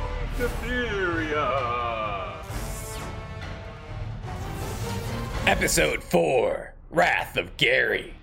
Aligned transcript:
from 0.00 0.48
Cytheria. 0.48 1.46
Episode 5.46 6.02
4 6.02 6.72
Wrath 6.90 7.36
of 7.36 7.56
Gary. 7.56 8.14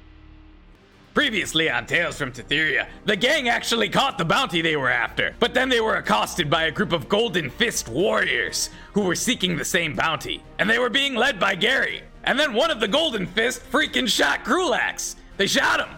Previously 1.13 1.69
on 1.69 1.85
Tales 1.85 2.17
from 2.17 2.31
Cytheria, 2.31 2.87
the 3.05 3.15
gang 3.15 3.49
actually 3.49 3.89
caught 3.89 4.17
the 4.17 4.25
bounty 4.25 4.61
they 4.61 4.77
were 4.77 4.89
after, 4.89 5.35
but 5.39 5.53
then 5.53 5.67
they 5.67 5.81
were 5.81 5.95
accosted 5.95 6.49
by 6.49 6.63
a 6.63 6.71
group 6.71 6.93
of 6.93 7.09
Golden 7.09 7.49
Fist 7.49 7.89
warriors 7.89 8.69
who 8.93 9.01
were 9.01 9.15
seeking 9.15 9.57
the 9.57 9.65
same 9.65 9.95
bounty, 9.95 10.41
and 10.59 10.69
they 10.69 10.79
were 10.79 10.89
being 10.89 11.15
led 11.15 11.39
by 11.39 11.55
Gary. 11.55 12.03
And 12.23 12.39
then 12.39 12.53
one 12.53 12.71
of 12.71 12.79
the 12.79 12.87
Golden 12.87 13.25
Fist 13.25 13.61
freaking 13.71 14.07
shot 14.07 14.45
Krulax. 14.45 15.15
They 15.37 15.47
shot 15.47 15.79
him. 15.79 15.89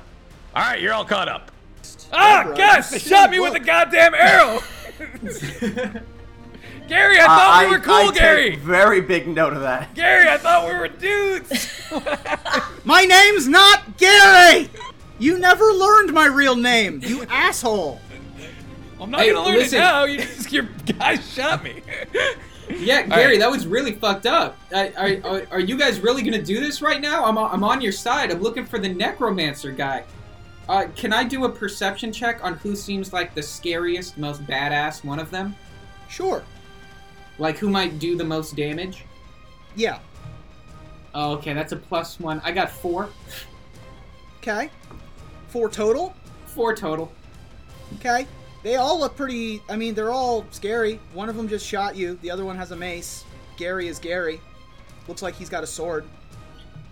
All 0.55 0.63
right, 0.63 0.81
you're 0.81 0.93
all 0.93 1.05
caught 1.05 1.27
up. 1.27 1.51
Ah, 2.11 2.51
gosh, 2.55 2.89
they 2.89 2.99
shot 2.99 3.29
me 3.29 3.39
with 3.39 3.53
a 3.53 3.59
goddamn 3.59 4.13
arrow. 4.15 4.61
Gary, 6.87 7.19
I 7.19 7.25
thought 7.25 7.65
we 7.65 7.71
were 7.71 7.79
cool, 7.79 7.93
I 7.93 8.05
take 8.07 8.15
Gary. 8.15 8.55
Very 8.57 9.01
big 9.01 9.27
note 9.27 9.53
of 9.53 9.61
that. 9.61 9.93
Gary, 9.95 10.27
I 10.27 10.37
thought 10.37 10.67
we 10.67 10.73
were 10.77 10.87
dudes. 10.87 11.81
My 12.83 13.03
name's 13.03 13.47
not 13.47 13.97
Gary! 13.97 14.69
You 15.19 15.37
never 15.39 15.65
learned 15.65 16.13
my 16.13 16.25
real 16.25 16.55
name, 16.55 16.99
you 17.03 17.23
asshole! 17.29 18.01
I'm 18.99 19.11
not 19.11 19.21
Hey, 19.21 19.31
gonna 19.31 19.45
learn 19.45 19.55
listen. 19.57 19.77
it 19.77 19.81
now. 19.81 20.03
You 20.05 20.17
just 20.19 20.51
your 20.51 20.67
guys 20.97 21.31
shot 21.33 21.63
me. 21.63 21.81
Yeah, 22.79 23.01
Gary, 23.01 23.31
right. 23.33 23.39
that 23.39 23.51
was 23.51 23.67
really 23.67 23.91
fucked 23.91 24.25
up. 24.25 24.57
Uh, 24.73 24.87
are, 24.95 25.09
are, 25.25 25.47
are 25.51 25.59
you 25.59 25.77
guys 25.77 25.99
really 25.99 26.21
gonna 26.23 26.41
do 26.41 26.61
this 26.61 26.81
right 26.81 27.01
now? 27.01 27.25
I'm, 27.25 27.37
I'm 27.37 27.65
on 27.65 27.81
your 27.81 27.91
side. 27.91 28.31
I'm 28.31 28.41
looking 28.41 28.65
for 28.65 28.79
the 28.79 28.87
necromancer 28.87 29.71
guy. 29.73 30.05
Uh, 30.69 30.87
can 30.95 31.11
I 31.11 31.23
do 31.23 31.45
a 31.45 31.49
perception 31.49 32.13
check 32.13 32.43
on 32.43 32.55
who 32.55 32.75
seems 32.75 33.13
like 33.13 33.33
the 33.33 33.41
scariest, 33.41 34.17
most 34.17 34.45
badass 34.45 35.03
one 35.03 35.19
of 35.19 35.31
them? 35.31 35.55
Sure. 36.09 36.43
Like 37.39 37.57
who 37.57 37.69
might 37.69 37.99
do 37.99 38.15
the 38.15 38.23
most 38.23 38.55
damage? 38.55 39.05
Yeah. 39.75 39.99
Oh, 41.13 41.33
okay, 41.33 41.53
that's 41.53 41.71
a 41.71 41.77
plus 41.77 42.19
one. 42.19 42.41
I 42.43 42.51
got 42.51 42.69
four. 42.69 43.09
Okay. 44.37 44.69
Four 45.47 45.69
total? 45.69 46.15
Four 46.45 46.75
total. 46.75 47.11
Okay. 47.95 48.27
They 48.63 48.75
all 48.75 48.99
look 48.99 49.15
pretty. 49.15 49.61
I 49.69 49.75
mean, 49.75 49.93
they're 49.93 50.11
all 50.11 50.45
scary. 50.51 50.99
One 51.13 51.29
of 51.29 51.35
them 51.35 51.47
just 51.47 51.65
shot 51.65 51.95
you, 51.95 52.17
the 52.21 52.31
other 52.31 52.45
one 52.45 52.55
has 52.55 52.71
a 52.71 52.75
mace. 52.75 53.25
Gary 53.57 53.87
is 53.87 53.99
Gary. 53.99 54.39
Looks 55.07 55.21
like 55.21 55.35
he's 55.35 55.49
got 55.49 55.63
a 55.63 55.67
sword. 55.67 56.05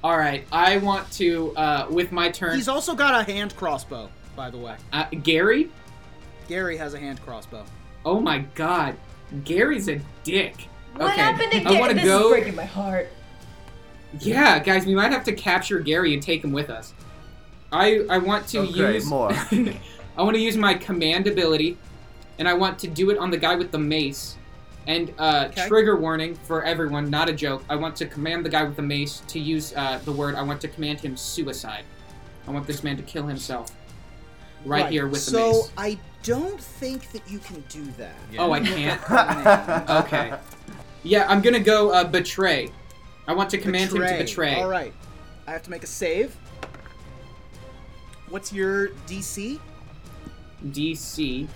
All 0.04 0.18
right, 0.18 0.46
I 0.52 0.78
want 0.78 1.12
to, 1.14 1.54
uh, 1.58 1.88
with 1.90 2.12
my 2.12 2.30
turn. 2.30 2.56
He's 2.56 2.70
also 2.70 2.96
got 2.96 3.20
a 3.20 3.30
hand 3.30 3.56
crossbow, 3.58 4.10
by 4.36 4.50
the 4.50 4.58
way. 4.58 4.76
Uh, 4.94 5.06
Gary? 5.24 5.70
Gary 6.48 6.78
has 6.78 6.94
a 6.94 7.00
hand 7.00 7.22
crossbow. 7.22 7.66
Oh 8.06 8.20
my 8.22 8.40
god. 8.56 8.96
Gary's 9.44 9.90
a 9.90 10.00
dick. 10.24 10.68
What 10.96 11.12
okay. 11.12 11.22
happened 11.22 11.52
to 11.52 11.64
I 11.70 11.80
want 11.80 11.92
to 11.92 11.96
This 11.96 12.06
go. 12.06 12.28
is 12.28 12.32
breaking 12.32 12.56
my 12.56 12.66
heart. 12.66 13.10
Yeah, 14.20 14.58
guys, 14.60 14.86
we 14.86 14.96
might 14.96 15.12
have 15.12 15.24
to 15.26 15.34
capture 15.34 15.80
Gary 15.80 16.14
and 16.14 16.24
take 16.24 16.44
him 16.44 16.52
with 16.52 16.70
us. 16.70 16.94
I 17.72 18.06
I 18.10 18.18
want 18.18 18.48
to 18.48 18.60
Okay, 18.62 18.94
use 18.96 19.06
more. 19.06 19.32
I 19.52 20.24
want 20.24 20.36
to 20.36 20.42
use 20.42 20.58
my 20.58 20.74
command 20.74 21.28
ability, 21.28 21.78
and 22.40 22.48
I 22.48 22.56
want 22.56 22.80
to 22.80 22.88
do 22.88 23.12
it 23.12 23.18
on 23.20 23.30
the 23.30 23.38
guy 23.38 23.56
with 23.56 23.72
the 23.72 23.78
mace. 23.78 24.36
And 24.88 25.14
uh, 25.20 25.48
Okay. 25.52 25.68
trigger 25.68 25.96
warning 25.98 26.36
for 26.36 26.64
everyone, 26.64 27.10
not 27.10 27.30
a 27.30 27.34
joke. 27.34 27.64
I 27.70 27.76
want 27.76 27.96
to 27.98 28.06
command 28.06 28.44
the 28.46 28.50
guy 28.50 28.64
with 28.64 28.76
the 28.76 28.82
mace 28.82 29.22
to 29.28 29.40
use 29.40 29.74
uh, 29.76 30.00
the 30.06 30.12
word. 30.12 30.36
I 30.36 30.42
want 30.42 30.62
to 30.62 30.68
command 30.68 31.00
him 31.00 31.16
suicide. 31.16 31.84
I 32.48 32.52
want 32.52 32.66
this 32.66 32.84
man 32.84 32.98
to 32.98 33.04
kill 33.04 33.28
himself. 33.28 33.72
Right, 34.66 34.90
here 34.92 35.08
with 35.08 35.26
the 35.26 35.38
mace. 35.38 35.66
so. 35.66 35.72
I 35.78 35.98
don't 36.24 36.60
think 36.60 37.12
that 37.12 37.22
you 37.30 37.40
can 37.40 37.64
do 37.70 37.86
that. 37.98 38.16
Oh, 38.38 38.52
I 38.52 38.60
can't. 38.62 39.00
Okay. 40.06 40.34
Yeah, 41.04 41.26
I'm 41.30 41.42
gonna 41.42 41.60
go 41.62 41.92
uh, 41.92 42.04
betray. 42.04 42.70
I 43.28 43.34
want 43.34 43.50
to 43.52 43.58
command 43.58 43.92
him 43.92 44.02
to 44.02 44.18
betray. 44.18 44.56
All 44.56 44.68
right. 44.68 44.94
I 45.48 45.52
have 45.52 45.64
to 45.64 45.70
make 45.70 45.84
a 45.84 45.88
save. 45.88 46.36
What's 48.30 48.52
your 48.52 48.90
DC? 49.08 49.60
DC. 50.68 51.48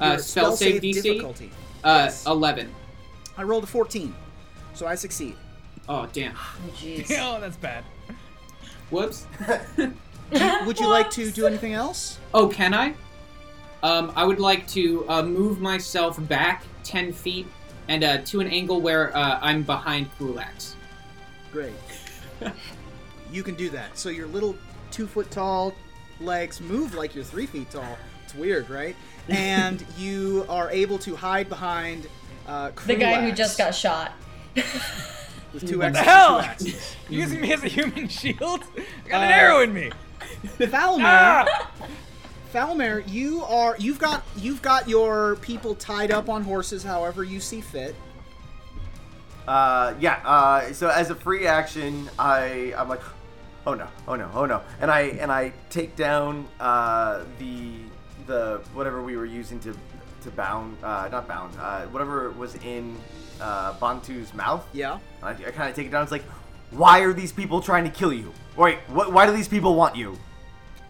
Uh, 0.00 0.04
Your 0.06 0.18
spell, 0.18 0.56
save, 0.56 0.82
DC. 0.82 1.02
difficulty. 1.02 1.50
Uh, 1.84 2.04
Yes. 2.04 2.26
11. 2.26 2.74
I 3.36 3.42
rolled 3.42 3.64
a 3.64 3.66
14, 3.66 4.14
so 4.74 4.86
I 4.86 4.94
succeed. 4.94 5.36
Oh, 5.88 6.06
damn. 6.12 6.34
Oh, 6.36 6.70
jeez. 6.76 7.10
oh, 7.20 7.40
that's 7.40 7.56
bad. 7.56 7.84
Whoops. 8.90 9.26
Would 10.30 10.80
you 10.80 10.88
like 10.88 11.10
to 11.10 11.30
do 11.30 11.46
anything 11.46 11.74
else? 11.74 12.18
Oh, 12.32 12.48
can 12.48 12.72
I? 12.74 12.94
Um, 13.82 14.12
I 14.16 14.24
would 14.24 14.40
like 14.40 14.66
to 14.68 15.04
uh, 15.08 15.22
move 15.22 15.60
myself 15.60 16.16
back 16.28 16.64
10 16.84 17.12
feet 17.12 17.46
and 17.88 18.02
uh, 18.02 18.18
to 18.24 18.40
an 18.40 18.46
angle 18.48 18.80
where 18.80 19.14
uh, 19.16 19.38
I'm 19.42 19.62
behind 19.62 20.08
Krulax. 20.18 20.74
Great. 21.52 21.74
you 23.30 23.42
can 23.42 23.54
do 23.56 23.68
that. 23.70 23.98
So 23.98 24.08
your 24.08 24.26
little 24.28 24.56
two 24.90 25.06
foot 25.06 25.30
tall 25.30 25.74
legs 26.20 26.60
move 26.60 26.94
like 26.94 27.14
you're 27.14 27.24
three 27.24 27.46
feet 27.46 27.70
tall. 27.70 27.98
It's 28.24 28.34
weird, 28.34 28.70
right? 28.70 28.96
And 29.28 29.84
you 29.96 30.44
are 30.48 30.70
able 30.70 30.98
to 30.98 31.16
hide 31.16 31.48
behind 31.48 32.06
uh, 32.46 32.70
The 32.86 32.94
guy 32.96 33.22
who 33.22 33.32
just 33.32 33.56
got 33.58 33.74
shot. 33.74 34.12
with 34.54 35.64
two 35.66 35.78
What 35.78 35.88
X's 35.88 36.04
the 36.04 36.10
hell? 36.10 36.40
two 36.42 36.48
X's. 36.48 36.96
You 37.08 37.18
using 37.20 37.40
me 37.40 37.52
as 37.52 37.62
a 37.64 37.68
human 37.68 38.08
shield? 38.08 38.64
I 39.06 39.08
got 39.08 39.22
an 39.22 39.32
Uh, 39.32 39.34
arrow 39.34 39.60
in 39.60 39.72
me. 39.72 39.90
Falmer, 40.58 41.00
Ah! 41.04 41.70
Falmer, 42.52 43.02
you 43.08 43.42
are 43.44 43.76
you've 43.78 43.98
got 43.98 44.22
you've 44.36 44.62
got 44.62 44.88
your 44.88 45.36
people 45.36 45.74
tied 45.74 46.10
up 46.12 46.28
on 46.28 46.44
horses 46.44 46.82
however 46.84 47.24
you 47.24 47.40
see 47.40 47.60
fit. 47.60 47.94
Uh, 49.48 49.94
yeah. 50.00 50.20
Uh, 50.24 50.72
so 50.72 50.88
as 50.88 51.10
a 51.10 51.14
free 51.14 51.46
action, 51.46 52.08
I 52.18 52.72
I'm 52.76 52.88
like, 52.88 53.02
oh 53.66 53.74
no, 53.74 53.88
oh 54.06 54.14
no, 54.16 54.30
oh 54.34 54.46
no, 54.46 54.62
and 54.80 54.90
I 54.90 55.00
and 55.20 55.30
I 55.32 55.52
take 55.70 55.96
down 55.96 56.46
uh, 56.60 57.24
the 57.38 57.72
the 58.26 58.60
whatever 58.72 59.02
we 59.02 59.16
were 59.16 59.26
using 59.26 59.60
to 59.60 59.74
to 60.22 60.30
bound, 60.30 60.76
uh, 60.82 61.08
not 61.08 61.28
bound, 61.28 61.54
uh, 61.60 61.82
whatever 61.86 62.30
was 62.30 62.54
in 62.56 62.96
uh, 63.40 63.74
Batu's 63.74 64.32
mouth. 64.32 64.66
Yeah. 64.72 64.98
I, 65.22 65.30
I 65.30 65.34
kind 65.34 65.68
of 65.68 65.76
take 65.76 65.86
it 65.86 65.90
down. 65.90 66.02
It's 66.02 66.12
like, 66.12 66.24
why 66.70 67.00
are 67.00 67.12
these 67.12 67.30
people 67.32 67.60
trying 67.60 67.84
to 67.84 67.90
kill 67.90 68.12
you? 68.12 68.32
Wait, 68.56 68.78
what? 68.88 69.12
Why 69.12 69.26
do 69.26 69.32
these 69.32 69.48
people 69.48 69.74
want 69.74 69.96
you? 69.96 70.18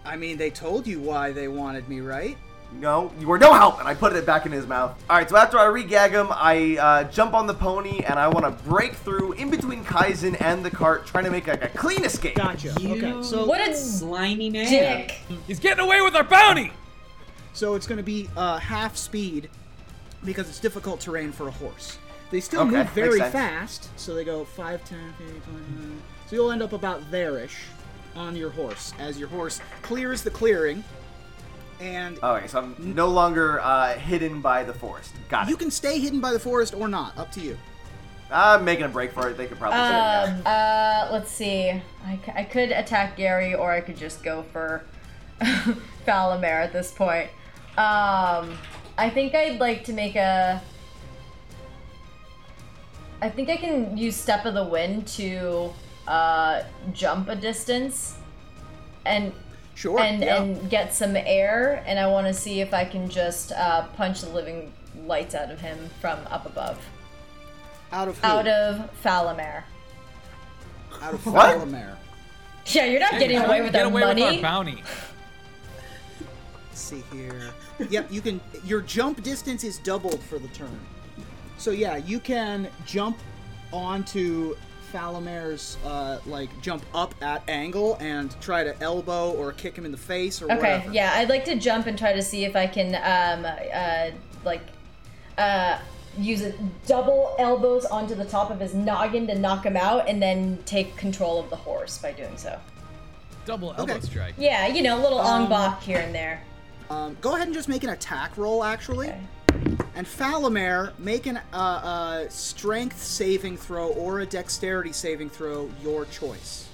I 0.04 0.16
mean, 0.16 0.36
they 0.36 0.50
told 0.50 0.86
you 0.86 1.00
why 1.00 1.32
they 1.32 1.48
wanted 1.48 1.88
me, 1.88 2.00
right? 2.00 2.36
No, 2.80 3.12
you 3.20 3.28
were 3.28 3.38
no 3.38 3.52
help, 3.54 3.78
and 3.78 3.86
I 3.88 3.94
put 3.94 4.14
it 4.14 4.26
back 4.26 4.46
in 4.46 4.52
his 4.52 4.66
mouth. 4.66 5.00
All 5.08 5.16
right, 5.16 5.28
so 5.30 5.36
after 5.36 5.58
I 5.58 5.64
regag 5.66 6.10
him, 6.10 6.26
I 6.30 6.76
uh, 6.80 7.04
jump 7.04 7.32
on 7.32 7.46
the 7.46 7.54
pony 7.54 8.00
and 8.00 8.18
I 8.18 8.26
want 8.26 8.44
to 8.44 8.64
break 8.68 8.94
through 8.94 9.32
in 9.32 9.48
between 9.48 9.84
Kaizen 9.84 10.36
and 10.40 10.64
the 10.64 10.70
cart, 10.70 11.06
trying 11.06 11.24
to 11.24 11.30
make 11.30 11.46
like 11.46 11.62
a 11.62 11.68
clean 11.68 12.04
escape. 12.04 12.34
Gotcha. 12.34 12.70
Okay. 12.72 13.22
So 13.22 13.46
What 13.46 13.60
a 13.60 13.74
Slimy 13.76 14.50
man. 14.50 14.68
dick. 14.68 15.20
He's 15.46 15.60
getting 15.60 15.84
away 15.84 16.00
with 16.02 16.16
our 16.16 16.24
bounty. 16.24 16.72
So 17.54 17.74
it's 17.76 17.86
going 17.86 17.96
to 17.98 18.02
be 18.04 18.28
uh, 18.36 18.58
half 18.58 18.96
speed 18.96 19.48
because 20.24 20.48
it's 20.48 20.60
difficult 20.60 21.00
terrain 21.00 21.32
for 21.32 21.48
a 21.48 21.52
horse. 21.52 21.98
They 22.30 22.40
still 22.40 22.62
Okay, 22.62 22.78
move 22.78 22.90
very 22.90 23.20
fast, 23.20 23.88
so 23.98 24.14
they 24.14 24.24
go 24.24 24.44
5, 24.44 24.84
10, 24.84 24.98
15, 25.18 25.40
20. 25.40 25.64
So 26.26 26.36
you'll 26.36 26.50
end 26.50 26.62
up 26.62 26.72
about 26.72 27.08
there-ish 27.10 27.56
on 28.16 28.34
your 28.34 28.50
horse 28.50 28.92
as 28.98 29.18
your 29.18 29.28
horse 29.28 29.60
clears 29.82 30.22
the 30.22 30.30
clearing. 30.30 30.82
And 31.80 32.18
Okay, 32.22 32.46
so 32.48 32.60
I'm 32.60 32.74
no 32.78 33.08
longer 33.08 33.60
uh, 33.60 33.94
hidden 33.94 34.40
by 34.40 34.64
the 34.64 34.72
forest. 34.72 35.12
Got 35.28 35.46
it. 35.46 35.50
you 35.50 35.56
can 35.56 35.70
stay 35.70 35.98
hidden 35.98 36.20
by 36.20 36.32
the 36.32 36.38
forest 36.38 36.74
or 36.74 36.88
not, 36.88 37.16
up 37.18 37.30
to 37.32 37.40
you. 37.40 37.56
I'm 38.32 38.64
making 38.64 38.84
a 38.86 38.88
break 38.88 39.12
for 39.12 39.28
it. 39.28 39.36
They 39.36 39.46
could 39.46 39.58
probably 39.58 39.78
say 39.78 40.32
Um, 40.32 40.42
uh, 40.46 41.08
let's 41.12 41.30
see. 41.30 41.68
I, 42.04 42.18
c- 42.24 42.32
I 42.34 42.42
could 42.44 42.70
attack 42.72 43.16
Gary, 43.16 43.54
or 43.54 43.70
I 43.70 43.80
could 43.80 43.96
just 43.96 44.22
go 44.24 44.44
for 44.52 44.84
Falamere 46.06 46.64
at 46.64 46.72
this 46.72 46.90
point. 46.90 47.28
Um, 47.76 48.56
I 48.96 49.10
think 49.10 49.34
I'd 49.34 49.58
like 49.60 49.84
to 49.84 49.92
make 49.92 50.16
a. 50.16 50.60
I 53.20 53.28
think 53.30 53.48
I 53.48 53.56
can 53.56 53.96
use 53.96 54.16
Step 54.16 54.44
of 54.44 54.54
the 54.54 54.64
Wind 54.64 55.06
to 55.08 55.72
uh, 56.06 56.62
jump 56.92 57.28
a 57.28 57.36
distance, 57.36 58.16
and 59.06 59.32
Sure. 59.74 59.98
and 59.98 60.22
yeah. 60.22 60.40
and 60.42 60.70
get 60.70 60.94
some 60.94 61.16
air, 61.16 61.82
and 61.86 61.98
I 61.98 62.06
want 62.06 62.26
to 62.28 62.32
see 62.34 62.60
if 62.60 62.72
I 62.72 62.84
can 62.84 63.08
just 63.08 63.50
uh, 63.52 63.86
punch 63.96 64.20
the 64.20 64.28
living 64.28 64.72
lights 65.06 65.34
out 65.34 65.50
of 65.50 65.60
him 65.60 65.90
from 66.00 66.18
up 66.30 66.46
above, 66.46 66.78
out 67.92 68.06
of 68.06 68.16
who? 68.18 68.26
out 68.26 68.46
of 68.46 68.88
Falamere. 69.02 69.64
out 71.02 71.14
of 71.14 71.26
What? 71.32 71.58
Falamere. 71.58 71.96
Yeah, 72.66 72.84
you're 72.86 73.00
not 73.00 73.18
getting 73.18 73.38
away 73.38 73.62
with 73.62 73.72
that 73.72 73.90
money. 73.90 73.94
Get 73.98 74.04
our 74.06 74.12
away 74.12 74.22
money. 74.22 74.24
with 74.24 74.34
our 74.36 74.42
bounty. 74.42 74.82
Let's 76.68 76.80
see 76.80 77.02
here. 77.12 77.50
Yep, 77.90 78.10
you 78.10 78.20
can. 78.20 78.40
Your 78.64 78.80
jump 78.80 79.22
distance 79.22 79.64
is 79.64 79.78
doubled 79.78 80.20
for 80.20 80.38
the 80.38 80.48
turn. 80.48 80.78
So 81.58 81.70
yeah, 81.70 81.96
you 81.96 82.20
can 82.20 82.68
jump 82.86 83.18
onto 83.72 84.56
Falamere's, 84.92 85.76
uh, 85.84 86.18
like 86.26 86.48
jump 86.62 86.84
up 86.94 87.14
at 87.20 87.42
angle 87.48 87.96
and 88.00 88.34
try 88.40 88.62
to 88.62 88.80
elbow 88.80 89.32
or 89.32 89.52
kick 89.52 89.76
him 89.76 89.84
in 89.84 89.90
the 89.92 89.98
face 89.98 90.40
or 90.40 90.46
whatever. 90.46 90.62
okay, 90.66 90.76
whatever. 90.78 90.94
yeah, 90.94 91.12
I'd 91.16 91.28
like 91.28 91.44
to 91.46 91.56
jump 91.56 91.86
and 91.88 91.98
try 91.98 92.12
to 92.12 92.22
see 92.22 92.44
if 92.44 92.54
I 92.54 92.66
can, 92.68 92.94
um, 92.94 93.44
uh, 93.74 94.10
like, 94.44 94.62
uh, 95.36 95.78
use 96.16 96.42
a 96.42 96.52
double 96.86 97.34
elbows 97.40 97.84
onto 97.86 98.14
the 98.14 98.24
top 98.24 98.50
of 98.52 98.60
his 98.60 98.72
noggin 98.72 99.26
to 99.26 99.34
knock 99.36 99.64
him 99.66 99.76
out, 99.76 100.08
and 100.08 100.22
then 100.22 100.58
take 100.64 100.96
control 100.96 101.40
of 101.40 101.50
the 101.50 101.56
horse 101.56 101.98
by 101.98 102.12
doing 102.12 102.36
so. 102.36 102.56
Double 103.46 103.74
elbow 103.76 103.94
Okay. 103.94 104.00
strike. 104.00 104.34
Yeah, 104.38 104.68
you 104.68 104.82
know, 104.82 104.96
little 104.96 105.18
Um, 105.20 105.42
ong 105.42 105.48
bak 105.48 105.82
here 105.82 105.98
and 105.98 106.14
there. 106.14 106.40
Um, 106.90 107.16
go 107.20 107.34
ahead 107.34 107.46
and 107.48 107.54
just 107.54 107.68
make 107.68 107.82
an 107.84 107.90
attack 107.90 108.36
roll, 108.36 108.62
actually. 108.62 109.08
Okay. 109.08 109.20
And 109.94 110.06
Falamare, 110.06 110.98
make 110.98 111.26
an 111.26 111.38
uh, 111.52 111.56
uh, 111.56 112.28
strength 112.28 112.98
saving 113.00 113.56
throw 113.56 113.88
or 113.88 114.20
a 114.20 114.26
dexterity 114.26 114.92
saving 114.92 115.30
throw, 115.30 115.70
your 115.82 116.04
choice. 116.06 116.68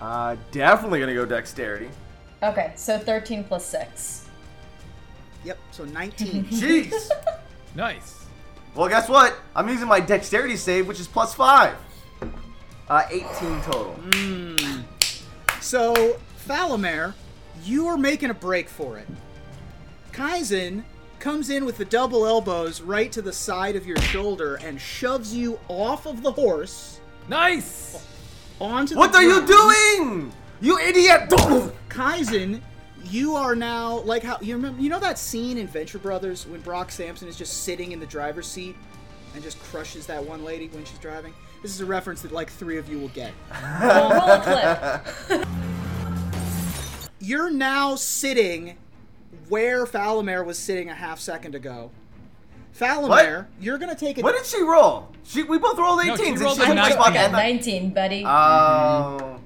Uh, 0.00 0.36
definitely 0.50 1.00
gonna 1.00 1.14
go 1.14 1.24
dexterity. 1.24 1.88
Okay, 2.42 2.72
so 2.76 2.98
13 2.98 3.44
plus 3.44 3.64
6. 3.66 4.28
Yep, 5.44 5.58
so 5.70 5.84
19. 5.84 6.44
Jeez. 6.50 7.08
Nice. 7.76 8.24
well, 8.76 8.88
guess 8.88 9.08
what? 9.08 9.36
I'm 9.56 9.68
using 9.68 9.88
my 9.88 9.98
dexterity 9.98 10.56
save, 10.56 10.86
which 10.86 11.00
is 11.00 11.08
plus 11.08 11.34
five. 11.34 11.74
Uh, 12.88 13.02
18 13.10 13.26
total. 13.62 13.98
so, 15.60 16.16
Falamare, 16.46 17.14
you 17.64 17.88
are 17.88 17.96
making 17.96 18.30
a 18.30 18.34
break 18.34 18.68
for 18.68 18.96
it. 18.96 19.08
Kaizen 20.14 20.84
comes 21.18 21.50
in 21.50 21.64
with 21.64 21.76
the 21.76 21.84
double 21.84 22.24
elbows 22.24 22.80
right 22.80 23.10
to 23.10 23.20
the 23.20 23.32
side 23.32 23.74
of 23.74 23.84
your 23.84 23.96
shoulder 24.00 24.54
and 24.62 24.80
shoves 24.80 25.34
you 25.34 25.58
off 25.66 26.06
of 26.06 26.22
the 26.22 26.30
horse 26.30 27.00
Nice. 27.28 28.06
onto 28.60 28.94
What 28.96 29.10
the 29.10 29.18
are 29.18 29.22
you 29.24 29.44
doing? 29.44 30.32
You 30.60 30.78
idiot! 30.78 31.28
Kaizen, 31.88 32.60
you 33.06 33.34
are 33.34 33.56
now 33.56 33.98
like 34.02 34.22
how 34.22 34.38
you 34.40 34.54
remember 34.54 34.80
you 34.80 34.88
know 34.88 35.00
that 35.00 35.18
scene 35.18 35.58
in 35.58 35.66
Venture 35.66 35.98
Brothers 35.98 36.46
when 36.46 36.60
Brock 36.60 36.92
Sampson 36.92 37.26
is 37.26 37.36
just 37.36 37.64
sitting 37.64 37.90
in 37.90 37.98
the 37.98 38.06
driver's 38.06 38.46
seat 38.46 38.76
and 39.34 39.42
just 39.42 39.60
crushes 39.64 40.06
that 40.06 40.24
one 40.24 40.44
lady 40.44 40.68
when 40.68 40.84
she's 40.84 40.98
driving. 41.00 41.34
This 41.60 41.74
is 41.74 41.80
a 41.80 41.86
reference 41.86 42.22
that 42.22 42.30
like 42.30 42.50
three 42.50 42.78
of 42.78 42.88
you 42.88 43.00
will 43.00 43.08
get. 43.08 43.32
Roll, 43.82 44.10
roll 44.10 44.30
a 44.30 45.02
clip. 45.26 45.48
You're 47.18 47.50
now 47.50 47.96
sitting 47.96 48.76
where 49.48 49.86
Falamare 49.86 50.44
was 50.44 50.58
sitting 50.58 50.88
a 50.88 50.94
half 50.94 51.20
second 51.20 51.54
ago. 51.54 51.90
Falamare, 52.78 53.46
you're 53.60 53.78
gonna 53.78 53.94
take 53.94 54.18
it. 54.18 54.24
What 54.24 54.36
did 54.36 54.46
she 54.46 54.60
roll? 54.62 55.08
She 55.22 55.42
we 55.44 55.58
both 55.58 55.78
rolled 55.78 56.00
18s. 56.00 56.16
she 56.18 56.28
and 56.30 56.40
rolled 56.40 56.56
she 56.56 56.62
a 56.62 56.66
took 56.66 56.74
19. 56.74 57.14
Yeah, 57.14 57.28
19, 57.28 57.90
buddy. 57.94 58.24
Oh. 58.26 59.40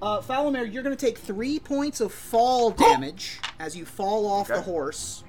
uh, 0.00 0.20
Falamare, 0.22 0.72
you're 0.72 0.82
gonna 0.82 0.96
take 0.96 1.18
three 1.18 1.58
points 1.58 2.00
of 2.00 2.12
fall 2.12 2.70
damage 2.70 3.38
as 3.58 3.76
you 3.76 3.84
fall 3.84 4.26
off 4.26 4.48
the 4.48 4.62
horse, 4.62 5.24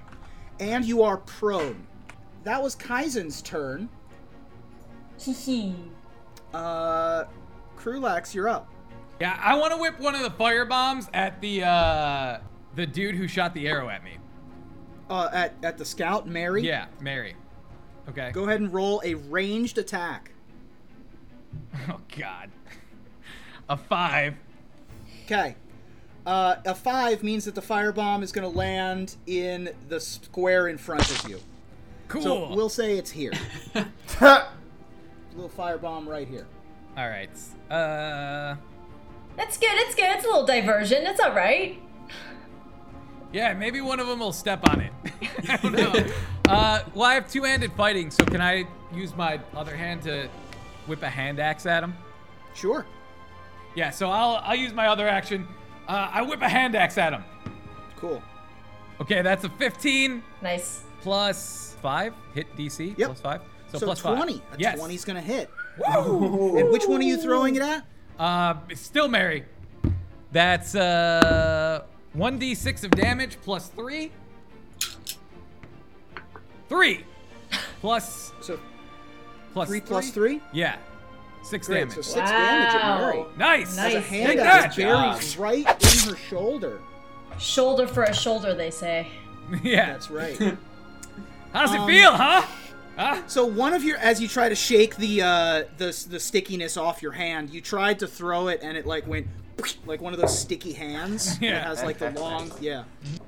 and 0.59 0.85
you 0.85 1.03
are 1.03 1.17
prone. 1.17 1.87
That 2.43 2.63
was 2.63 2.75
Kaizen's 2.75 3.41
turn. 3.41 3.89
Hee 5.19 5.33
hee. 5.33 5.75
Uh, 6.53 7.25
Krulax, 7.77 8.33
you're 8.33 8.49
up. 8.49 8.69
Yeah, 9.19 9.37
I 9.39 9.55
want 9.57 9.71
to 9.73 9.77
whip 9.77 9.99
one 9.99 10.15
of 10.15 10.21
the 10.21 10.31
fire 10.31 10.65
bombs 10.65 11.09
at 11.13 11.39
the 11.41 11.63
uh 11.63 12.37
the 12.75 12.85
dude 12.85 13.15
who 13.15 13.27
shot 13.27 13.53
the 13.53 13.67
arrow 13.67 13.89
at 13.89 14.03
me. 14.03 14.17
Uh, 15.09 15.29
at 15.33 15.53
at 15.63 15.77
the 15.77 15.85
scout, 15.85 16.27
Mary. 16.27 16.63
Yeah, 16.63 16.85
Mary. 16.99 17.35
Okay. 18.09 18.31
Go 18.31 18.43
ahead 18.43 18.61
and 18.61 18.73
roll 18.73 19.01
a 19.03 19.15
ranged 19.15 19.77
attack. 19.77 20.31
Oh 21.89 21.99
God. 22.17 22.49
A 23.69 23.75
five. 23.75 24.35
Okay. 25.25 25.55
Uh, 26.25 26.55
a 26.65 26.75
five 26.75 27.23
means 27.23 27.45
that 27.45 27.55
the 27.55 27.61
firebomb 27.61 28.23
is 28.23 28.31
going 28.31 28.49
to 28.49 28.57
land 28.57 29.15
in 29.27 29.69
the 29.89 29.99
square 29.99 30.67
in 30.67 30.77
front 30.77 31.09
of 31.09 31.29
you. 31.29 31.39
Cool. 32.07 32.21
So 32.21 32.53
we'll 32.53 32.69
say 32.69 32.97
it's 32.97 33.11
here. 33.11 33.31
little 33.73 35.49
firebomb 35.57 36.07
right 36.07 36.27
here. 36.27 36.47
All 36.97 37.07
right. 37.07 37.29
Uh. 37.69 38.55
It's 39.37 39.57
good, 39.57 39.71
it's 39.73 39.95
good. 39.95 40.09
It's 40.09 40.25
a 40.25 40.27
little 40.27 40.45
diversion. 40.45 41.05
It's 41.07 41.21
alright. 41.21 41.79
Yeah, 43.33 43.53
maybe 43.53 43.79
one 43.81 43.99
of 43.99 44.07
them 44.07 44.19
will 44.19 44.33
step 44.33 44.67
on 44.69 44.81
it. 44.81 44.91
I 45.49 45.57
don't 45.57 45.71
know. 45.73 46.05
uh, 46.47 46.83
well, 46.93 47.05
I 47.09 47.13
have 47.13 47.31
two-handed 47.31 47.71
fighting, 47.73 48.11
so 48.11 48.25
can 48.25 48.41
I 48.41 48.65
use 48.93 49.15
my 49.15 49.39
other 49.55 49.75
hand 49.75 50.01
to 50.03 50.27
whip 50.87 51.01
a 51.03 51.09
hand 51.09 51.39
axe 51.39 51.65
at 51.65 51.83
him? 51.83 51.95
Sure. 52.53 52.85
Yeah, 53.75 53.89
so 53.89 54.09
I'll 54.09 54.41
I'll 54.43 54.55
use 54.55 54.73
my 54.73 54.87
other 54.87 55.07
action. 55.07 55.47
Uh, 55.87 56.09
I 56.11 56.21
whip 56.23 56.41
a 56.41 56.49
hand 56.49 56.75
axe 56.75 56.97
at 56.97 57.13
him. 57.13 57.23
Cool. 57.95 58.21
Okay, 58.99 59.21
that's 59.21 59.43
a 59.45 59.49
15 59.49 60.21
Nice. 60.41 60.83
plus 61.01 61.75
five 61.81 62.13
hit 62.33 62.53
DC 62.57 62.97
Yep. 62.97 63.07
plus 63.07 63.21
five. 63.21 63.41
So, 63.71 63.77
So, 63.77 63.85
plus 63.85 63.99
20. 64.01 64.33
five. 64.39 64.41
A 64.59 64.59
yes. 64.61 64.79
20's 64.79 65.05
going 65.05 65.15
to 65.15 65.21
hit. 65.21 65.49
And 65.87 66.69
which 66.69 66.85
one 66.85 66.99
are 66.99 67.03
you 67.03 67.17
throwing 67.21 67.55
it 67.55 67.61
at? 67.61 67.85
Uh, 68.19 68.55
still 68.75 69.07
Mary. 69.07 69.45
That's 70.33 70.75
uh 70.75 71.83
1d6 72.15 72.83
of 72.83 72.91
damage 72.91 73.37
plus 73.41 73.67
three. 73.67 74.11
Three. 76.69 77.05
Plus 77.81 78.31
So 78.41 78.59
plus 79.53 79.67
3 79.67 79.81
plus 79.81 80.09
3? 80.11 80.41
Yeah. 80.53 80.77
Six 81.43 81.67
Great. 81.67 81.79
damage. 81.79 81.95
So 81.95 82.01
6 82.01 82.15
damage 82.15 82.75
at 82.75 82.99
Mary. 83.01 83.17
Wow. 83.19 83.27
nice. 83.37 83.75
Nice. 83.75 83.93
A 83.93 83.95
Take 84.01 84.05
hand 84.05 84.27
Take 84.27 84.37
that. 84.39 84.75
buries 84.75 85.37
right 85.37 85.65
in 85.65 86.09
her 86.09 86.15
shoulder. 86.15 86.79
Shoulder 87.39 87.87
for 87.87 88.03
a 88.03 88.13
shoulder, 88.13 88.53
they 88.53 88.71
say. 88.71 89.07
yeah. 89.63 89.87
That's 89.93 90.09
right. 90.11 90.37
How's 91.53 91.71
Um, 91.71 91.81
it 91.89 91.93
feel, 91.93 92.13
huh? 92.13 92.45
Huh? 92.97 93.21
So 93.27 93.45
one 93.45 93.73
of 93.73 93.83
your, 93.83 93.97
as 93.97 94.21
you 94.21 94.27
try 94.27 94.47
to 94.47 94.55
shake 94.55 94.95
the 94.97 95.21
uh, 95.23 95.63
the 95.77 96.05
the 96.09 96.19
stickiness 96.19 96.77
off 96.77 97.01
your 97.01 97.13
hand, 97.13 97.49
you 97.49 97.59
tried 97.59 97.99
to 97.99 98.07
throw 98.07 98.47
it 98.49 98.59
and 98.61 98.77
it 98.77 98.85
like 98.85 99.07
went 99.07 99.27
like 99.85 100.01
one 100.01 100.13
of 100.13 100.19
those 100.19 100.37
sticky 100.37 100.73
hands. 100.73 101.37
Yeah. 101.41 101.55
That 101.55 101.63
has 101.67 101.83
like 101.83 101.97
the 101.97 102.11
long, 102.11 102.51
yeah. 102.59 102.83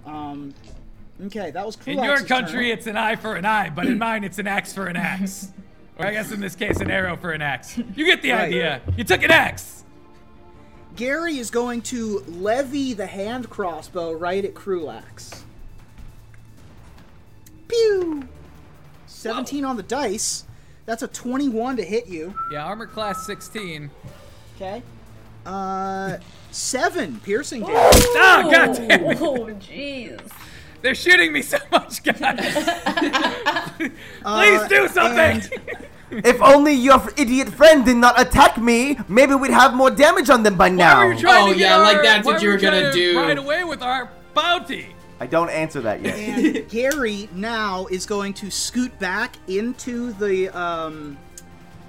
Um, 0.06 0.54
okay, 1.26 1.52
that 1.52 1.66
was 1.66 1.76
cool. 1.76 1.98
In 1.98 2.04
your 2.04 2.22
country, 2.22 2.70
turn. 2.70 2.78
it's 2.78 2.88
an 2.88 2.98
eye 2.98 3.16
for 3.16 3.36
an 3.36 3.46
eye, 3.46 3.70
but 3.70 3.86
in 3.86 3.98
mine, 3.98 4.24
it's 4.24 4.40
an 4.40 4.48
axe 4.48 4.74
for 4.74 4.88
an 4.88 4.96
axe. 4.96 5.52
or 5.98 6.06
I 6.06 6.12
guess 6.12 6.32
in 6.32 6.40
this 6.40 6.56
case, 6.56 6.80
an 6.80 6.90
arrow 6.92 7.16
for 7.18 7.32
an 7.32 7.42
axe. 7.42 7.78
You 7.78 8.06
get 8.06 8.22
the 8.22 8.32
Right. 8.32 8.42
idea. 8.46 8.82
You 8.98 9.04
took 9.04 9.24
an 9.24 9.32
axe. 9.32 9.84
Gary 10.96 11.38
is 11.40 11.50
going 11.50 11.82
to 11.84 12.24
levy 12.28 12.94
the 12.94 13.08
hand 13.08 13.50
crossbow 13.50 14.12
right 14.14 14.46
at 14.46 14.54
Krulax. 14.54 15.42
Pew! 17.68 18.28
17 19.08 19.66
on 19.66 19.78
the 19.78 19.84
dice. 19.84 20.46
That's 20.86 21.02
a 21.02 21.08
21 21.08 21.78
to 21.78 21.84
hit 21.84 22.08
you. 22.08 22.36
Yeah, 22.52 22.66
armor 22.66 22.86
class 22.88 23.26
16. 23.26 23.90
Okay. 24.56 24.84
Uh, 25.46 26.18
seven 26.52 27.20
piercing 27.24 27.62
damage. 27.62 28.04
Ah, 28.16 28.48
God 28.52 28.74
damn 28.76 28.92
it. 28.92 29.22
Oh, 29.22 29.46
jeez. 29.60 30.20
They're 30.82 30.96
shooting 30.96 31.32
me 31.32 31.42
so 31.42 31.58
much, 31.72 32.04
guys. 32.04 32.18
Please 33.78 33.92
Uh, 34.26 34.68
do 34.68 34.88
something. 34.88 35.42
and- 35.42 35.50
if 36.26 36.42
only 36.42 36.74
your 36.74 36.96
f- 36.96 37.18
idiot 37.20 37.50
friend 37.50 37.86
did 37.86 37.98
not 37.98 38.20
attack 38.20 38.58
me, 38.58 38.98
maybe 39.08 39.34
we'd 39.34 39.52
have 39.52 39.74
more 39.74 39.90
damage 39.90 40.30
on 40.30 40.44
them 40.44 40.56
by 40.56 40.70
Why 40.70 40.76
now. 40.76 41.06
were 41.06 41.14
you 41.14 41.20
trying 41.20 41.44
Oh, 41.50 41.54
to 41.54 41.58
get 41.58 41.70
yeah, 41.70 41.78
like 41.78 42.02
that's 42.04 42.26
why 42.26 42.34
what 42.34 42.42
you 42.42 42.50
were 42.50 42.58
trying 42.60 42.74
gonna 42.82 42.92
to 42.92 42.98
do. 42.98 43.18
Right 43.20 43.38
away 43.38 43.64
with 43.64 43.82
our 43.82 44.10
bounty. 44.34 44.88
I 45.20 45.26
don't 45.26 45.50
answer 45.50 45.80
that 45.82 46.02
yet. 46.02 46.18
and 46.20 46.70
Gary 46.70 47.30
now 47.34 47.88
is 47.88 48.06
going 48.06 48.34
to 48.36 48.52
scoot 48.52 48.98
back 49.00 49.36
into 49.48 50.12
the 50.14 50.50
um, 50.50 51.18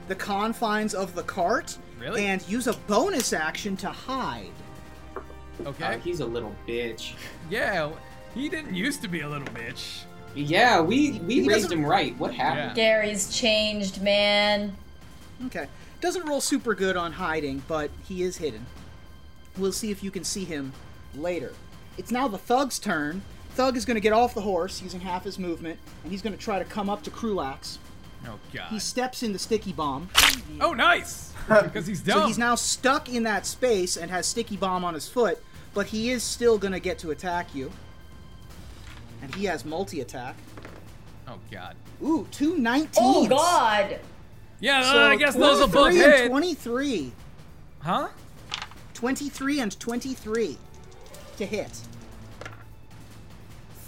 the 0.09 0.15
confines 0.15 0.95
of 0.95 1.15
the 1.15 1.23
cart 1.25 1.77
Really? 2.05 2.27
and 2.27 2.47
use 2.47 2.67
a 2.67 2.75
bonus 2.87 3.33
action 3.33 3.77
to 3.79 3.89
hide. 3.89 4.51
Okay. 5.65 5.95
Oh, 5.95 5.99
he's 6.01 6.21
a 6.21 6.27
little 6.27 6.55
bitch. 6.69 7.15
yeah, 7.49 7.91
he 8.35 8.49
didn't 8.49 8.75
used 8.75 9.01
to 9.03 9.09
be 9.09 9.23
a 9.23 9.29
little 9.29 9.47
bitch. 9.49 10.03
Yeah, 10.35 10.81
we 10.81 11.13
we 11.21 11.43
He 11.43 11.49
raised 11.49 11.73
him 11.73 11.87
right. 11.87 12.17
What 12.19 12.35
happened? 12.35 12.75
Gary's 12.75 13.35
changed, 13.35 14.03
man. 14.03 14.77
Okay, 15.47 15.67
doesn't 16.01 16.27
roll 16.27 16.41
super 16.41 16.75
good 16.75 16.97
on 16.97 17.13
hiding, 17.13 17.63
but 17.69 17.91
he 18.07 18.23
is 18.23 18.37
hidden. 18.37 18.67
We'll 19.57 19.73
see 19.73 19.91
if 19.91 20.03
you 20.03 20.11
can 20.11 20.25
see 20.25 20.45
him 20.45 20.73
later. 21.15 21.53
It's 21.97 22.11
now 22.11 22.29
the 22.29 22.39
Thug's 22.39 22.79
turn. 22.79 23.23
Thug 23.51 23.77
is 23.77 23.85
going 23.85 23.95
to 23.95 24.01
get 24.01 24.13
off 24.13 24.35
the 24.35 24.41
horse 24.41 24.83
using 24.83 25.01
half 25.01 25.23
his 25.23 25.39
movement, 25.39 25.79
and 26.03 26.11
he's 26.11 26.23
going 26.23 26.37
to 26.37 26.39
try 26.39 26.59
to 26.59 26.65
come 26.65 26.91
up 26.91 27.05
to 27.05 27.11
Krulax. 27.11 27.79
Oh 28.27 28.39
God. 28.53 28.69
He 28.71 28.79
steps 28.79 29.23
in 29.23 29.33
the 29.33 29.39
sticky 29.39 29.73
bomb. 29.73 30.09
Oh, 30.61 30.73
nice. 30.73 31.33
Because 31.47 31.87
he's 31.87 32.01
dumb. 32.01 32.21
So 32.23 32.27
he's 32.27 32.39
now 32.39 32.55
stuck 32.55 33.11
in 33.13 33.25
that 33.25 33.45
space 33.45 33.99
and 33.99 34.11
has 34.11 34.27
sticky 34.27 34.57
bomb 34.57 34.83
on 34.83 34.95
his 34.95 35.07
foot, 35.07 35.43
but 35.75 35.87
he 35.89 36.11
is 36.11 36.23
still 36.23 36.57
gonna 36.57 36.81
get 36.81 36.99
to 37.01 37.11
attack 37.11 37.55
you. 37.55 37.71
And 39.21 39.35
he 39.35 39.45
has 39.45 39.63
multi 39.65 40.01
attack. 40.01 40.37
Oh 41.29 41.39
God. 41.51 41.77
Ooh, 42.03 42.27
two 42.31 42.57
nineteen. 42.57 42.93
Oh, 42.97 43.27
God. 43.29 43.99
Yeah, 44.61 44.91
So 44.91 45.03
uh, 45.03 45.09
I 45.09 45.17
guess 45.17 45.35
those 45.35 45.61
will 45.61 45.69
both 45.69 45.89
and 45.89 45.97
hit. 45.97 46.29
23. 46.31 47.13
Huh? 47.81 48.09
23 48.95 49.61
and 49.61 49.79
23 49.79 50.57
to 51.37 51.45
hit. 51.47 51.69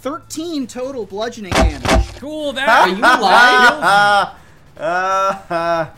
13 0.01 0.67
total 0.67 1.05
bludgeoning 1.05 1.51
damage. 1.51 2.15
Cool. 2.19 2.49
Are 2.49 2.53
That. 2.53 2.87
you 2.89 2.95
alive? 2.97 3.19
Ah, 3.19 4.37
ah, 4.79 5.93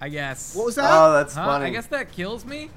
I 0.00 0.08
guess. 0.08 0.54
What 0.54 0.66
was 0.66 0.74
that? 0.76 0.90
oh, 0.92 1.12
that's 1.14 1.34
Huh? 1.34 1.44
funny. 1.44 1.66
I 1.66 1.70
guess 1.70 1.86
that 1.86 2.12
kills 2.12 2.44
me. 2.44 2.70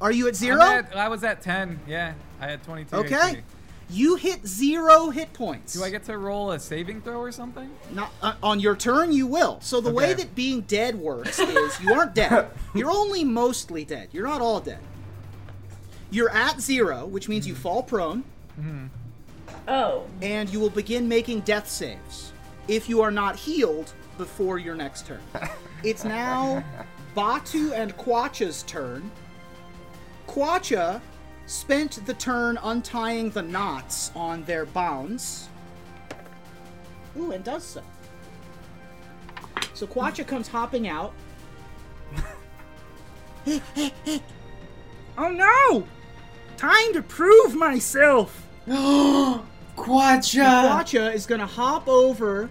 Are 0.00 0.10
you 0.10 0.26
at 0.28 0.34
zero? 0.34 0.60
at- 0.60 0.96
I 0.96 1.08
was 1.08 1.22
at 1.22 1.42
10. 1.42 1.80
Yeah, 1.86 2.14
I 2.40 2.46
had 2.46 2.62
22. 2.64 2.96
Okay. 2.96 3.14
HP. 3.16 3.42
You 3.90 4.16
hit 4.16 4.46
zero 4.46 5.10
hit 5.10 5.32
points. 5.34 5.74
Do 5.74 5.84
I 5.84 5.90
get 5.90 6.04
to 6.06 6.16
roll 6.16 6.50
a 6.52 6.58
saving 6.58 7.02
throw 7.02 7.20
or 7.20 7.30
something? 7.30 7.70
Not, 7.92 8.10
uh, 8.22 8.34
on 8.42 8.58
your 8.58 8.74
turn, 8.74 9.12
you 9.12 9.26
will. 9.26 9.58
So 9.60 9.80
the 9.82 9.92
way 9.92 10.14
that 10.14 10.34
being 10.34 10.62
dead 10.62 10.96
works 10.96 11.38
is 11.38 11.78
you 11.80 11.92
aren't 11.92 12.14
dead. 12.14 12.48
You're 12.74 12.90
only 12.90 13.22
mostly 13.22 13.84
dead. 13.84 14.08
You're 14.12 14.26
not 14.26 14.40
all 14.40 14.60
dead. 14.60 14.78
You're 16.10 16.30
at 16.30 16.60
zero, 16.60 17.04
which 17.06 17.28
means 17.28 17.46
you 17.46 17.54
fall 17.54 17.82
prone, 17.82 18.24
Oh. 19.68 20.06
and 20.20 20.50
you 20.50 20.60
will 20.60 20.70
begin 20.70 21.08
making 21.08 21.40
death 21.40 21.68
saves 21.68 22.32
if 22.68 22.88
you 22.88 23.00
are 23.02 23.10
not 23.10 23.36
healed 23.36 23.92
before 24.18 24.58
your 24.58 24.74
next 24.74 25.06
turn. 25.06 25.20
It's 25.84 26.04
now 26.04 26.62
Batu 27.16 27.72
and 27.72 27.96
Quacha's 27.96 28.62
turn. 28.62 29.10
Quacha 30.28 31.00
spent 31.46 32.06
the 32.06 32.14
turn 32.14 32.56
untying 32.62 33.30
the 33.30 33.42
knots 33.42 34.12
on 34.14 34.44
their 34.44 34.64
bounds. 34.64 35.48
Ooh, 37.18 37.32
and 37.32 37.42
does 37.42 37.64
so. 37.64 37.82
So 39.74 39.86
Quacha 39.86 40.24
comes 40.26 40.46
hopping 40.46 40.86
out. 40.86 41.12
oh 45.18 45.30
no! 45.30 45.86
Time 46.56 46.92
to 46.92 47.02
prove 47.02 47.56
myself! 47.56 48.46
Quacha. 48.68 49.44
Quacha 49.76 51.14
is 51.14 51.26
gonna 51.26 51.46
hop 51.46 51.88
over 51.88 52.48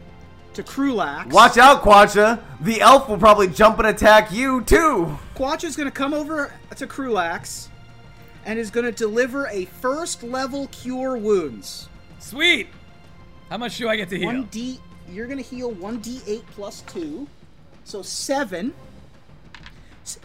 to 0.53 0.63
Krulax. 0.63 1.31
Watch 1.31 1.57
out, 1.57 1.81
Quacha. 1.81 2.39
The 2.59 2.81
elf 2.81 3.07
will 3.07 3.17
probably 3.17 3.47
jump 3.47 3.79
and 3.79 3.87
attack 3.87 4.31
you 4.31 4.61
too. 4.61 5.17
Quacha's 5.35 5.75
gonna 5.75 5.91
come 5.91 6.13
over 6.13 6.53
to 6.75 6.87
Krulax 6.87 7.69
and 8.45 8.59
is 8.59 8.69
gonna 8.69 8.91
deliver 8.91 9.47
a 9.47 9.65
first 9.65 10.23
level 10.23 10.67
cure 10.67 11.15
wounds. 11.17 11.87
Sweet. 12.19 12.67
How 13.49 13.57
much 13.57 13.77
do 13.77 13.87
I 13.87 13.95
get 13.95 14.09
to 14.09 14.17
heal? 14.17 14.27
One 14.27 14.43
D 14.45 14.79
you're 15.09 15.27
gonna 15.27 15.41
heal 15.41 15.71
one 15.71 15.99
D 15.99 16.21
eight 16.27 16.45
plus 16.51 16.81
two. 16.81 17.27
So 17.83 18.01
seven. 18.01 18.73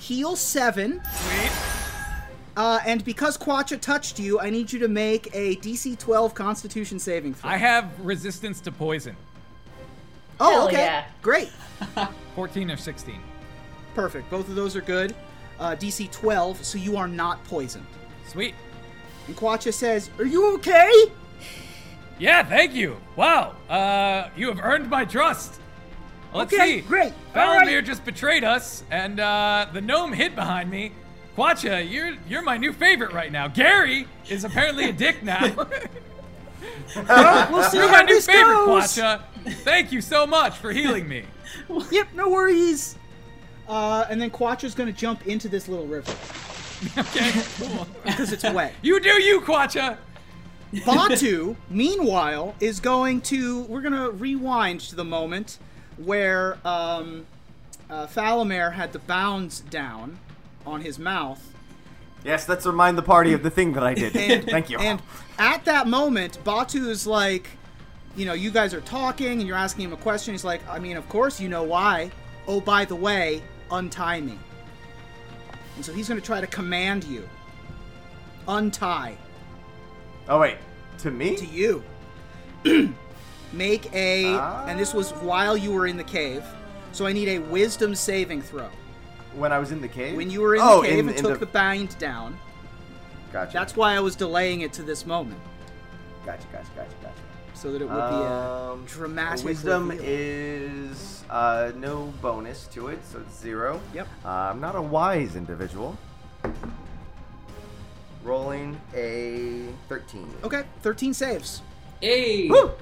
Heal 0.01 0.37
seven. 0.37 1.01
Sweet. 1.13 1.86
Uh, 2.57 2.81
and 2.87 3.05
because 3.05 3.37
Quacha 3.37 3.79
touched 3.81 4.19
you, 4.19 4.41
I 4.41 4.49
need 4.49 4.73
you 4.73 4.79
to 4.79 4.89
make 4.89 5.29
a 5.35 5.57
DC 5.57 5.99
12 5.99 6.35
Constitution 6.35 6.99
saving 6.99 7.35
throw. 7.35 7.51
I 7.51 7.57
have 7.59 7.91
resistance 8.01 8.61
to 8.63 8.73
poison. 8.73 9.15
oh, 10.41 10.51
Hell 10.51 10.69
okay. 10.69 10.77
yeah. 10.79 11.05
Great. 11.21 11.51
14 12.35 12.71
or 12.71 12.77
16. 12.77 13.21
Perfect. 13.95 14.31
Both 14.31 14.49
of 14.49 14.55
those 14.55 14.75
are 14.75 14.81
good. 14.81 15.15
Uh, 15.61 15.77
DC 15.77 16.11
12, 16.11 16.65
so 16.65 16.79
you 16.79 16.97
are 16.97 17.09
not 17.09 17.43
poisoned. 17.45 17.87
Sweet. 18.29 18.55
And 19.27 19.37
Quacha 19.37 19.73
says, 19.73 20.11
Are 20.19 20.25
you 20.25 20.55
okay? 20.55 20.91
Yeah, 22.19 22.43
thank 22.43 22.73
you. 22.75 22.97
Wow. 23.17 23.55
Uh, 23.69 24.31
you 24.37 24.49
have 24.49 24.61
earned 24.63 24.89
my 24.89 25.05
trust. 25.05 25.61
Let's 26.33 26.53
okay, 26.53 26.81
see. 26.81 26.81
great. 26.83 27.13
All 27.35 27.43
Valamir 27.43 27.77
right. 27.77 27.85
just 27.85 28.05
betrayed 28.05 28.45
us, 28.45 28.85
and 28.91 29.21
uh, 29.21 29.67
the 29.73 29.81
gnome 29.81 30.13
hid 30.13 30.35
behind 30.35 30.71
me. 30.71 30.93
Quacha, 31.37 31.89
you're 31.89 32.17
you're 32.29 32.43
my 32.43 32.57
new 32.57 32.73
favorite 32.73 33.13
right 33.13 33.31
now. 33.31 33.47
Gary 33.47 34.09
is 34.29 34.45
apparently 34.45 34.89
a 34.89 34.93
dick 34.93 35.23
now. 35.23 35.67
Well, 36.97 37.53
we'll 37.53 37.63
see 37.65 37.77
you're 37.77 37.91
my 37.93 38.03
new 38.03 38.21
favorite, 38.21 38.55
goes. 38.55 38.97
Quacha. 38.97 39.23
Thank 39.63 39.93
you 39.93 40.01
so 40.01 40.27
much 40.27 40.57
for 40.57 40.73
healing 40.73 41.07
me. 41.09 41.25
Yep, 41.91 42.09
no 42.15 42.29
worries. 42.29 42.97
Uh, 43.69 44.05
and 44.09 44.21
then 44.21 44.31
Quacha's 44.31 44.75
gonna 44.75 44.93
jump 44.93 45.27
into 45.27 45.49
this 45.49 45.69
little 45.69 45.87
river 45.87 46.13
Okay, 46.99 47.31
cool. 47.59 47.87
because 48.05 48.33
it's 48.33 48.45
wet. 48.45 48.75
You 48.83 48.99
do 49.01 49.23
you, 49.23 49.41
Quacha. 49.43 49.99
Batu, 50.85 51.57
meanwhile, 51.71 52.55
is 52.61 52.81
going 52.81 53.21
to. 53.23 53.63
We're 53.63 53.83
gonna 53.83 54.11
rewind 54.11 54.81
to 54.81 54.97
the 54.97 55.05
moment 55.05 55.59
where 55.99 56.59
um, 56.65 57.27
uh, 57.91 58.07
Falamir 58.07 58.73
had 58.73 58.93
the 58.93 58.99
bounds 59.01 59.61
down 59.61 60.19
on 60.67 60.81
his 60.81 60.99
mouth, 60.99 61.53
Yes, 62.27 62.49
let's 62.49 62.67
remind 62.67 62.99
the 62.99 63.03
party 63.03 63.33
of 63.35 63.45
the 63.45 63.51
thing 63.51 63.73
that 63.75 63.85
I 63.85 63.95
did. 63.95 64.17
and 64.17 64.45
Thank 64.45 64.69
you. 64.69 64.79
And 64.79 65.01
at 65.39 65.65
that 65.67 65.87
moment, 65.87 66.43
Batu 66.43 66.89
is 66.91 67.07
like, 67.07 67.49
you 68.17 68.27
know, 68.27 68.33
you 68.33 68.51
guys 68.51 68.75
are 68.75 68.81
talking 68.81 69.39
and 69.39 69.47
you're 69.47 69.57
asking 69.57 69.85
him 69.85 69.93
a 69.93 69.97
question. 69.97 70.35
He's 70.35 70.45
like, 70.45 70.67
I 70.69 70.81
mean, 70.81 70.97
of 70.97 71.09
course 71.09 71.41
you 71.41 71.49
know 71.49 71.63
why. 71.63 72.11
Oh, 72.49 72.61
by 72.61 72.85
the 72.85 72.97
way, 72.97 73.43
untie 73.71 74.21
me. 74.21 74.39
And 75.77 75.85
so 75.85 75.93
he's 75.93 76.09
gonna 76.09 76.21
try 76.21 76.41
to 76.41 76.47
command 76.49 77.05
you. 77.05 77.29
Untie. 78.49 79.17
oh 80.29 80.41
wait, 80.41 80.57
to 80.99 81.11
me? 81.11 81.37
to 81.37 81.47
you. 81.47 81.85
Make 83.53 83.93
a, 83.93 84.27
and 84.67 84.79
this 84.79 84.93
was 84.93 85.13
while 85.13 85.57
you 85.57 85.71
were 85.71 85.87
in 85.87 85.97
the 85.97 86.05
cave. 86.05 86.45
So 86.93 87.07
I 87.07 87.13
need 87.13 87.29
a 87.29 87.39
wisdom 87.39 87.95
saving 87.95 88.43
throw. 88.43 88.69
When 89.37 89.53
I 89.53 89.59
was 89.59 89.71
in 89.71 89.81
the 89.81 89.89
cave? 89.89 90.17
When 90.17 90.31
you 90.31 90.41
were 90.41 90.55
in 90.55 90.63
oh, 90.63 90.81
the 90.81 90.89
cave 90.89 90.99
in, 90.99 91.09
and 91.09 91.17
in 91.19 91.23
took 91.23 91.39
the... 91.41 91.47
the 91.47 91.53
bind 91.53 91.97
down, 91.99 92.39
Gotcha. 93.33 93.53
that's 93.53 93.77
why 93.77 93.95
I 93.95 94.01
was 94.01 94.17
delaying 94.17 94.63
it 94.63 94.73
to 94.75 94.83
this 94.83 95.05
moment, 95.07 95.39
Gotcha, 96.25 96.47
gotcha, 96.51 96.69
gotcha, 96.75 96.91
gotcha. 97.03 97.15
so 97.55 97.71
that 97.73 97.83
it 97.83 97.85
would 97.85 97.95
be 97.95 98.01
a 98.01 98.73
Um, 98.73 98.85
dramatic 98.87 99.45
Wisdom 99.45 99.91
reveal. 99.91 100.05
is 100.09 101.23
uh, 101.29 101.73
no 101.77 102.13
bonus 102.23 102.67
to 102.69 102.89
it, 102.89 102.99
so 103.05 103.21
it's 103.21 103.39
zero. 103.39 103.81
Yep. 103.95 104.09
Uh, 104.25 104.29
I'm 104.29 104.61
not 104.61 104.75
a 104.75 104.83
wise 104.83 105.37
individual. 105.37 105.97
Rolling 108.25 108.81
a 108.95 109.67
13. 109.89 110.29
Okay, 110.45 110.65
13 110.83 111.15
saves. 111.15 111.63
Hey. 112.01 112.49
Woo! 112.49 112.73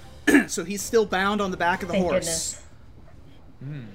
so 0.48 0.64
he's 0.64 0.82
still 0.82 1.06
bound 1.06 1.40
on 1.40 1.50
the 1.50 1.56
back 1.56 1.82
of 1.82 1.88
the 1.88 1.94
Thank 1.94 2.04
horse. 2.04 2.56
goodness. 3.60 3.86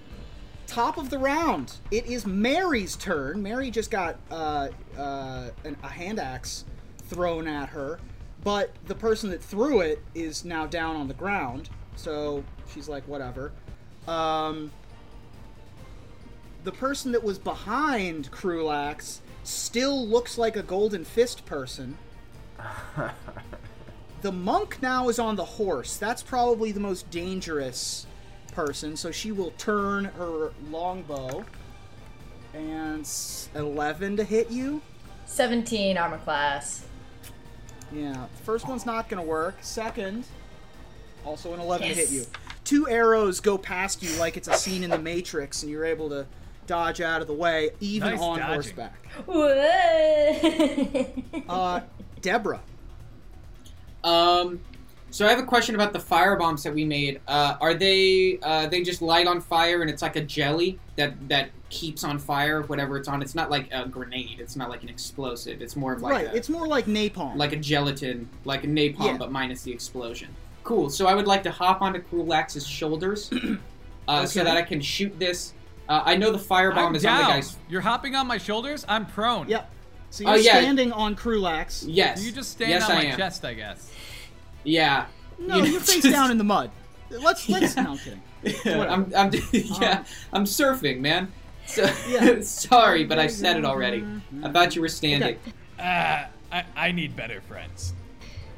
Top 0.67 0.97
of 0.97 1.09
the 1.09 1.17
round. 1.17 1.77
It 1.91 2.05
is 2.05 2.25
Mary's 2.25 2.95
turn. 2.95 3.41
Mary 3.41 3.69
just 3.71 3.91
got 3.91 4.17
uh, 4.31 4.69
uh, 4.97 5.49
an, 5.63 5.77
a 5.83 5.87
hand 5.87 6.19
axe 6.19 6.65
thrown 7.07 7.47
at 7.47 7.69
her, 7.69 7.99
but 8.43 8.71
the 8.87 8.95
person 8.95 9.29
that 9.29 9.43
threw 9.43 9.81
it 9.81 10.01
is 10.13 10.43
now 10.43 10.65
down 10.65 10.95
on 10.95 11.07
the 11.07 11.13
ground. 11.13 11.69
So 11.95 12.43
she's 12.73 12.89
like, 12.89 13.07
whatever. 13.07 13.51
Um, 14.07 14.71
the 16.63 16.71
person 16.71 17.11
that 17.11 17.23
was 17.23 17.37
behind 17.37 18.31
Krulax 18.31 19.19
still 19.43 20.05
looks 20.07 20.37
like 20.37 20.57
a 20.57 20.63
golden 20.63 21.05
fist 21.05 21.45
person. 21.45 21.97
the 24.21 24.31
monk 24.31 24.81
now 24.81 25.09
is 25.09 25.19
on 25.19 25.35
the 25.35 25.45
horse. 25.45 25.97
That's 25.97 26.23
probably 26.23 26.71
the 26.71 26.79
most 26.79 27.09
dangerous 27.11 28.07
person. 28.55 28.95
So 28.97 29.11
she 29.11 29.31
will 29.31 29.51
turn 29.51 30.05
her 30.05 30.51
longbow. 30.71 31.45
And 32.53 33.07
11 33.53 34.17
to 34.17 34.23
hit 34.23 34.49
you. 34.49 34.81
17 35.25 35.97
armor 35.97 36.17
class. 36.19 36.85
Yeah, 37.91 38.25
first 38.43 38.67
one's 38.67 38.85
not 38.85 39.09
going 39.09 39.21
to 39.21 39.27
work. 39.29 39.57
Second, 39.61 40.25
also 41.25 41.53
an 41.53 41.59
11 41.59 41.87
to 41.89 41.93
hit 41.93 42.09
you. 42.11 42.25
Two 42.63 42.87
arrows 42.87 43.39
go 43.41 43.57
past 43.57 44.01
you 44.01 44.09
like 44.17 44.37
it's 44.37 44.47
a 44.47 44.53
scene 44.53 44.83
in 44.83 44.89
the 44.89 44.97
Matrix, 44.97 45.61
and 45.63 45.71
you're 45.71 45.85
able 45.85 46.09
to 46.09 46.25
dodge 46.65 46.99
out 47.01 47.21
of 47.21 47.27
the 47.27 47.33
way, 47.33 47.69
even 47.79 48.11
Nice 48.11 48.21
on 48.21 48.39
dodging. 48.39 48.53
horseback. 48.53 49.05
Whoa. 49.25 51.05
Uh, 51.49 51.81
Deborah. 52.21 52.61
Um, 54.03 54.61
so 55.15 55.25
I 55.25 55.29
have 55.29 55.39
a 55.39 55.43
question 55.43 55.75
about 55.75 55.93
the 55.93 55.99
fire 55.99 56.35
bombs 56.35 56.61
that 56.63 56.73
we 56.73 56.83
made. 56.83 57.21
Uh, 57.25 57.55
are 57.61 57.73
they 57.73 58.37
uh, 58.43 58.67
they 58.67 58.83
just 58.83 59.01
light 59.01 59.27
on 59.27 59.39
fire 59.39 59.79
and 59.81 59.89
it's 59.89 60.01
like 60.01 60.17
a 60.17 60.21
jelly 60.21 60.77
that 60.97 61.13
that 61.29 61.51
keeps 61.69 62.03
on 62.03 62.19
fire 62.19 62.63
whatever 62.63 62.97
it's 62.97 63.07
on? 63.07 63.21
It's 63.21 63.33
not 63.33 63.49
like 63.49 63.71
a 63.71 63.87
grenade. 63.87 64.41
It's 64.41 64.57
not 64.57 64.69
like 64.69 64.83
an 64.83 64.89
explosive. 64.89 65.61
It's 65.61 65.77
more 65.77 65.93
of 65.93 66.01
like 66.01 66.11
right, 66.11 66.27
a, 66.27 66.35
it's 66.35 66.49
more 66.49 66.67
like 66.67 66.87
napalm. 66.87 67.37
like 67.37 67.53
a 67.53 67.55
gelatin, 67.55 68.27
like 68.43 68.65
a 68.65 68.67
napalm, 68.67 69.05
Yeah. 69.05 69.17
but 69.17 69.31
minus 69.31 69.61
the 69.61 69.71
explosion. 69.71 70.27
Cool. 70.65 70.89
So 70.89 71.07
I 71.07 71.15
would 71.15 71.27
like 71.27 71.43
to 71.43 71.51
hop 71.51 71.81
onto 71.81 72.01
Krulax's 72.01 72.67
shoulders, 72.67 73.31
uh, 74.09 74.25
so 74.25 74.43
that 74.43 74.57
I 74.57 74.63
can 74.63 74.81
shoot 74.81 75.17
this. 75.17 75.53
Uh, 75.87 76.01
I 76.03 76.17
know 76.17 76.33
the 76.33 76.37
firebomb 76.37 76.87
I'm 76.89 76.95
is 76.95 77.05
on 77.05 77.19
the 77.19 77.23
guy's. 77.23 77.55
You're 77.69 77.79
hopping 77.79 78.15
on 78.15 78.27
my 78.27 78.37
shoulders. 78.37 78.83
I'm 78.89 79.05
prone. 79.05 79.47
Yep. 79.47 79.71
So 80.09 80.25
Oh, 80.27 80.33
you're 80.33 80.43
yeah. 80.43 80.59
standing 80.59 80.91
on 80.91 81.15
Krulax. 81.15 81.85
Yes. 81.87 82.21
You 82.21 82.33
just 82.33 82.51
stand 82.51 82.71
yes, 82.71 82.89
on 82.89 82.91
I 82.91 82.95
my 82.95 83.05
am. 83.05 83.17
chest, 83.17 83.45
I 83.45 83.53
guess. 83.53 83.89
Yeah. 84.65 85.05
No, 85.39 85.57
You- 85.57 85.71
you're 85.73 85.79
face 85.81 86.03
down 86.03 86.31
in 86.31 86.37
the 86.37 86.43
mud. 86.43 86.71
Let's 87.09 87.47
let's. 87.47 87.75
No, 87.75 87.91
I'm 87.91 87.97
kidding. 87.97 88.21
I'm, 88.81 89.11
I'm, 89.15 89.31
yeah, 89.51 90.03
I'm 90.33 90.43
surfing, 90.45 90.99
man. 90.99 91.31
So, 91.67 91.89
Yeah. 92.07 92.41
sorry, 92.41 93.05
but 93.05 93.17
I 93.17 93.27
said 93.27 93.57
it 93.57 93.65
already. 93.65 94.05
I 94.43 94.51
thought 94.51 94.75
you 94.75 94.81
were 94.81 94.87
standing. 94.89 95.37
Okay. 95.37 95.39
Uh, 95.79 96.25
I, 96.51 96.65
I 96.75 96.91
need 96.91 97.15
better 97.15 97.41
friends. 97.41 97.93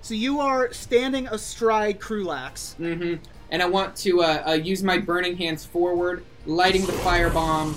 So 0.01 0.13
you 0.13 0.39
are 0.39 0.71
standing 0.73 1.27
astride 1.27 1.99
Krulax. 1.99 2.75
Mm-hmm. 2.77 3.15
And 3.49 3.61
I 3.61 3.65
want 3.65 3.95
to 3.97 4.21
uh, 4.23 4.43
uh, 4.47 4.51
use 4.53 4.83
my 4.83 4.97
burning 4.97 5.37
hands 5.37 5.65
forward, 5.65 6.25
lighting 6.45 6.85
the 6.85 6.91
firebomb 6.93 7.73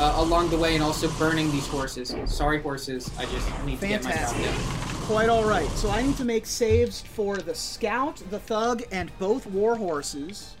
uh, 0.00 0.14
along 0.16 0.48
the 0.50 0.56
way, 0.56 0.74
and 0.74 0.82
also 0.82 1.08
burning 1.12 1.50
these 1.50 1.66
horses. 1.66 2.14
Sorry, 2.26 2.60
horses. 2.62 3.10
I 3.18 3.26
just 3.26 3.64
need 3.64 3.80
to 3.80 3.86
get 3.88 4.02
myself 4.02 4.34
Fantastic. 4.34 4.90
down. 4.94 4.99
Quite 5.10 5.28
all 5.28 5.44
right. 5.44 5.68
So 5.70 5.90
I 5.90 6.02
need 6.02 6.16
to 6.18 6.24
make 6.24 6.46
saves 6.46 7.00
for 7.00 7.36
the 7.36 7.52
scout, 7.52 8.22
the 8.30 8.38
thug, 8.38 8.84
and 8.92 9.10
both 9.18 9.44
war 9.44 9.74
horses. 9.74 10.54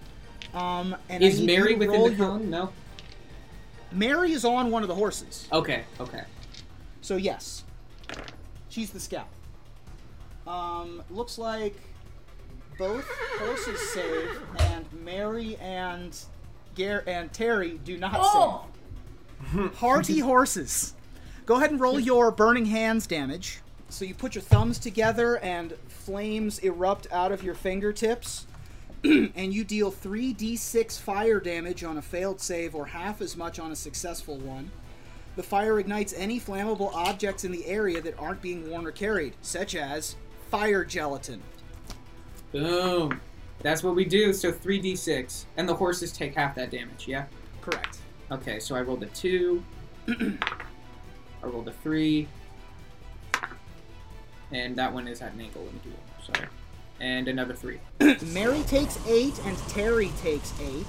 Um, 0.52 0.96
and 1.08 1.22
I 1.22 1.26
Is 1.28 1.38
need 1.38 1.46
Mary 1.46 1.72
to 1.74 1.78
within 1.78 1.94
roll 1.94 2.08
the 2.10 2.14
your- 2.16 2.26
cone? 2.26 2.50
No. 2.50 2.72
Mary 3.92 4.32
is 4.32 4.44
on 4.44 4.72
one 4.72 4.82
of 4.82 4.88
the 4.88 4.94
horses. 4.96 5.46
Okay. 5.52 5.84
Okay. 6.00 6.22
So 7.00 7.14
yes, 7.16 7.62
she's 8.68 8.90
the 8.90 8.98
scout. 8.98 9.28
Um, 10.48 11.02
looks 11.10 11.38
like 11.38 11.76
both 12.76 13.04
horses 13.38 13.80
save, 13.92 14.42
and 14.58 14.84
Mary 15.04 15.56
and 15.60 16.16
Gar- 16.76 17.04
and 17.06 17.32
Terry 17.32 17.78
do 17.84 17.96
not 17.96 18.16
Oh! 18.20 18.64
save. 19.52 19.74
Hearty 19.76 20.18
horses. 20.18 20.94
Go 21.46 21.54
ahead 21.56 21.70
and 21.70 21.80
roll 21.80 22.00
your 22.00 22.32
burning 22.32 22.66
hands 22.66 23.06
damage. 23.06 23.60
So 23.90 24.04
you 24.04 24.14
put 24.14 24.34
your 24.34 24.42
thumbs 24.42 24.78
together, 24.78 25.38
and 25.38 25.74
flames 25.88 26.58
erupt 26.60 27.06
out 27.12 27.32
of 27.32 27.42
your 27.42 27.54
fingertips. 27.54 28.46
and 29.04 29.54
you 29.54 29.64
deal 29.64 29.90
3d6 29.90 30.98
fire 30.98 31.40
damage 31.40 31.82
on 31.82 31.96
a 31.96 32.02
failed 32.02 32.40
save 32.40 32.74
or 32.74 32.86
half 32.86 33.22
as 33.22 33.36
much 33.36 33.58
on 33.58 33.72
a 33.72 33.76
successful 33.76 34.36
one. 34.36 34.70
The 35.36 35.42
fire 35.42 35.78
ignites 35.78 36.12
any 36.14 36.38
flammable 36.38 36.92
objects 36.92 37.44
in 37.44 37.52
the 37.52 37.64
area 37.66 38.02
that 38.02 38.18
aren't 38.18 38.42
being 38.42 38.68
worn 38.68 38.86
or 38.86 38.90
carried, 38.90 39.34
such 39.40 39.74
as 39.74 40.16
fire 40.50 40.84
gelatin. 40.84 41.40
Boom. 42.52 43.20
That's 43.62 43.82
what 43.82 43.94
we 43.94 44.04
do. 44.04 44.32
So 44.32 44.52
3d6, 44.52 45.44
and 45.56 45.68
the 45.68 45.74
horses 45.74 46.12
take 46.12 46.34
half 46.34 46.54
that 46.56 46.70
damage. 46.70 47.06
Yeah. 47.08 47.24
Correct. 47.62 47.98
Okay. 48.30 48.60
So 48.60 48.74
I 48.74 48.82
rolled 48.82 49.02
a 49.02 49.06
two. 49.06 49.64
I 50.08 50.36
rolled 51.42 51.68
a 51.68 51.72
three. 51.72 52.28
And 54.52 54.76
that 54.76 54.92
one 54.92 55.06
is 55.08 55.22
at 55.22 55.32
an 55.32 55.40
angle. 55.40 55.62
Let 55.62 55.74
me 55.74 55.80
do 55.84 55.90
it. 55.90 56.36
Sorry. 56.36 56.48
And 57.00 57.28
another 57.28 57.54
three. 57.54 57.80
Mary 58.32 58.62
takes 58.64 58.98
eight, 59.06 59.38
and 59.44 59.56
Terry 59.68 60.10
takes 60.20 60.52
eight. 60.60 60.86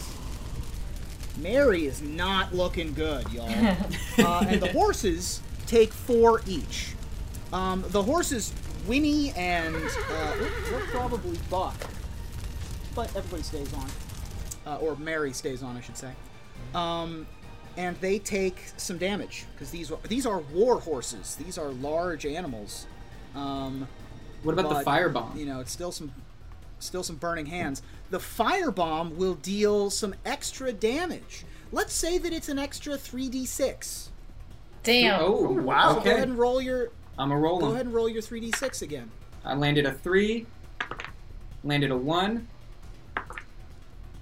Mary 1.38 1.86
is 1.86 2.01
not 2.01 2.53
looking 2.53 2.94
good, 2.94 3.32
y'all. 3.32 3.50
uh, 4.20 4.46
and 4.48 4.62
the 4.62 4.72
horses 4.72 5.41
take 5.65 5.94
four 5.94 6.41
each. 6.46 6.96
Um, 7.53 7.84
the 7.89 8.03
horses, 8.03 8.53
Winnie 8.88 9.32
and 9.32 9.75
uh, 9.75 10.36
we're 10.72 10.86
probably 10.88 11.38
Buck, 11.50 11.75
but 12.96 13.13
everybody 13.15 13.44
stays 13.44 13.74
on, 13.74 13.88
uh, 14.65 14.77
or 14.77 14.96
Mary 14.96 15.34
stays 15.34 15.63
on, 15.63 15.77
I 15.77 15.82
should 15.82 15.98
say. 15.98 16.12
Um, 16.74 17.27
and 17.77 17.96
they 18.01 18.20
take 18.20 18.58
some 18.77 18.98
damage 18.98 19.46
because 19.53 19.72
these 19.72 19.91
are, 19.91 20.00
these 20.08 20.25
are 20.25 20.39
war 20.39 20.80
horses. 20.80 21.36
These 21.36 21.58
are 21.58 21.70
large 21.70 22.25
animals. 22.25 22.86
Um, 23.36 23.88
What 24.44 24.54
about 24.54 24.70
the 24.70 24.84
but, 24.84 24.86
firebomb? 24.86 25.38
You 25.38 25.46
know, 25.46 25.60
it's 25.60 25.72
still 25.72 25.92
some 25.92 26.12
still 26.80 27.04
some 27.04 27.16
burning 27.18 27.46
hands. 27.46 27.82
The 28.10 28.18
firebomb 28.18 29.16
will 29.16 29.36
deal 29.36 29.90
some 29.90 30.16
extra 30.26 30.72
damage. 30.74 31.46
Let's 31.72 31.94
say 31.94 32.18
that 32.18 32.34
it's 32.34 32.50
an 32.50 32.60
extra 32.60 32.94
3d6. 32.98 34.10
Damn. 34.84 35.22
Oh, 35.22 35.42
wow. 35.52 35.94
So 35.96 36.02
go 36.02 36.12
ahead 36.12 36.28
and 36.28 36.38
roll 36.38 36.62
your 36.62 36.90
I'm 37.18 37.32
a 37.32 37.38
roll. 37.38 37.60
go 37.60 37.68
ahead 37.68 37.86
and 37.86 37.94
roll 37.94 38.10
your 38.10 38.22
3d6 38.22 38.82
again. 38.82 39.12
I 39.46 39.54
landed 39.56 39.86
a 39.86 39.94
three, 39.94 40.48
landed 41.64 41.92
a 41.92 41.98
one, 41.98 42.48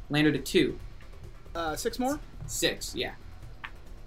landed 0.10 0.36
a 0.36 0.40
two, 0.40 0.78
Uh, 1.56 1.76
six 1.76 1.98
more. 2.00 2.20
six. 2.46 2.94
Yeah. 2.96 3.14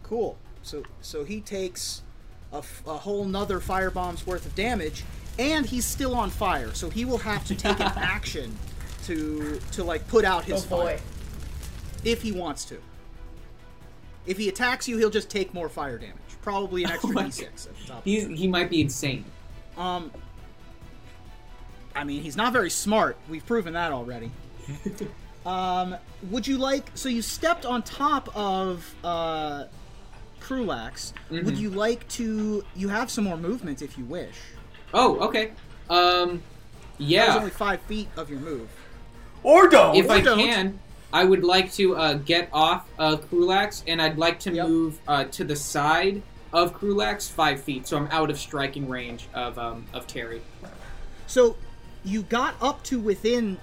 Cool. 0.03 0.37
So 0.63 0.83
so 1.01 1.25
he 1.25 1.41
takes 1.41 2.03
a, 2.53 2.59
f- 2.59 2.83
a 2.87 2.95
whole 2.99 3.25
nother 3.25 3.61
firebomb's 3.61 4.27
worth 4.27 4.47
of 4.47 4.55
damage, 4.55 5.05
and 5.39 5.65
he's 5.67 5.85
still 5.85 6.15
on 6.15 6.31
fire. 6.31 6.73
So 6.75 6.91
he 6.91 7.05
will 7.05 7.19
have 7.19 7.45
to 7.47 7.55
take 7.55 7.81
an 7.81 7.93
action 7.97 8.57
to 9.05 9.59
to 9.73 9.83
like 9.85 10.07
put 10.09 10.25
out 10.25 10.43
Oh 10.49 10.55
his 10.55 10.65
fire 10.65 10.97
boy. 10.97 11.01
if 12.05 12.23
he 12.23 12.33
wants 12.33 12.65
to. 12.67 12.79
If 14.27 14.39
he 14.39 14.49
attacks 14.49 14.87
you, 14.87 14.99
he'll 14.99 15.11
just 15.11 15.29
take 15.31 15.53
more 15.53 15.69
fire 15.69 15.99
damage. 15.99 16.17
Probably 16.43 16.85
an 16.85 16.91
extra 16.93 17.11
Oh 17.11 17.15
d6 17.15 17.43
at 17.69 17.77
the 17.79 17.87
top. 17.87 18.05
He's 18.05 18.27
he 18.27 18.47
might 18.49 18.71
be 18.71 18.81
insane. 18.81 19.25
Um, 19.77 20.13
I 21.95 22.05
mean, 22.05 22.23
he's 22.23 22.37
not 22.37 22.53
very 22.53 22.71
smart. 22.71 23.17
We've 23.29 23.45
proven 23.45 23.73
that 23.75 23.93
already. 23.93 24.31
um, 25.47 25.97
would 26.31 26.47
you 26.47 26.57
like? 26.59 26.91
So 26.95 27.09
you 27.09 27.23
stepped 27.23 27.67
on 27.67 27.83
top 27.83 28.35
of 28.37 28.95
uh, 29.03 29.65
Krulax. 30.43 31.13
Would 31.31 31.45
Mhm. 31.47 31.59
you 31.59 31.71
like 31.71 32.07
to? 32.11 32.65
You 32.75 32.89
have 32.89 33.11
some 33.11 33.25
more 33.25 33.37
movement 33.37 33.81
if 33.83 33.97
you 33.97 34.05
wish. 34.05 34.35
Oh, 34.93 35.19
okay. 35.21 35.53
Um, 35.89 36.43
That 36.99 37.29
was 37.29 37.37
only 37.37 37.51
five 37.51 37.81
feet 37.83 38.09
of 38.17 38.29
your 38.31 38.41
move. 38.41 38.69
Or 39.43 39.69
don't. 39.69 39.97
If 39.97 40.11
I 40.11 40.21
don't. 40.21 40.39
can, 40.39 40.79
I 41.13 41.25
would 41.25 41.43
like 41.45 41.73
to 41.75 41.97
uh, 41.97 42.15
get 42.15 42.49
off 42.53 42.89
uh, 42.99 43.17
Krulax, 43.17 43.83
and 43.87 44.01
I'd 44.01 44.19
like 44.19 44.39
to 44.41 44.53
Yep. 44.53 44.69
move 44.69 44.99
uh, 45.09 45.25
to 45.25 45.45
the 45.45 45.57
side 45.57 46.23
of 46.53 46.75
Krulax 46.79 47.31
five 47.31 47.61
feet, 47.63 47.87
so 47.89 47.97
I'm 47.97 48.09
out 48.11 48.31
of 48.31 48.39
striking 48.39 48.89
range 48.89 49.29
of 49.35 49.59
um, 49.59 49.87
of 49.93 50.07
Terry. 50.07 50.43
So 51.27 51.57
you 52.05 52.23
got 52.23 52.55
up 52.61 52.83
to 52.85 53.01
within 53.01 53.59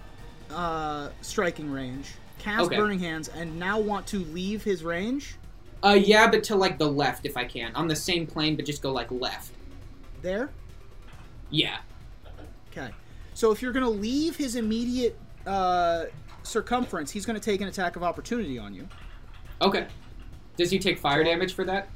uh, 0.51 1.09
striking 1.21 1.71
range, 1.71 2.13
cast 2.39 2.65
Okay. 2.67 2.77
burning 2.77 2.99
hands, 2.99 3.27
and 3.29 3.59
now 3.59 3.79
want 3.79 4.07
to 4.07 4.19
leave 4.19 4.63
his 4.63 4.83
range. 4.83 5.35
Uh, 5.83 5.97
yeah, 5.99 6.29
but 6.29 6.43
to 6.43 6.55
like 6.55 6.77
the 6.77 6.89
left 6.89 7.25
if 7.25 7.37
I 7.37 7.45
can, 7.45 7.73
on 7.75 7.87
the 7.87 7.95
same 7.95 8.27
plane, 8.27 8.55
but 8.55 8.65
just 8.65 8.81
go 8.81 8.91
like 8.91 9.11
left. 9.11 9.51
There. 10.21 10.49
Yeah. 11.49 11.77
Okay. 12.71 12.91
So 13.33 13.51
if 13.51 13.61
you're 13.61 13.71
going 13.71 13.85
to 13.85 13.89
leave 13.91 14.35
his 14.35 14.55
immediate 14.55 15.17
uh, 15.47 16.05
circumference, 16.43 17.11
he's 17.11 17.25
going 17.25 17.39
to 17.39 17.43
take 17.43 17.61
an 17.61 17.67
attack 17.67 17.95
of 17.95 18.03
opportunity 18.03 18.59
on 18.59 18.73
you. 18.73 18.87
Okay. 19.61 19.87
Does 20.57 20.69
he 20.69 20.79
take 20.79 20.99
fire 20.99 21.23
damage 21.23 21.53
for 21.53 21.63
that? 21.63 21.87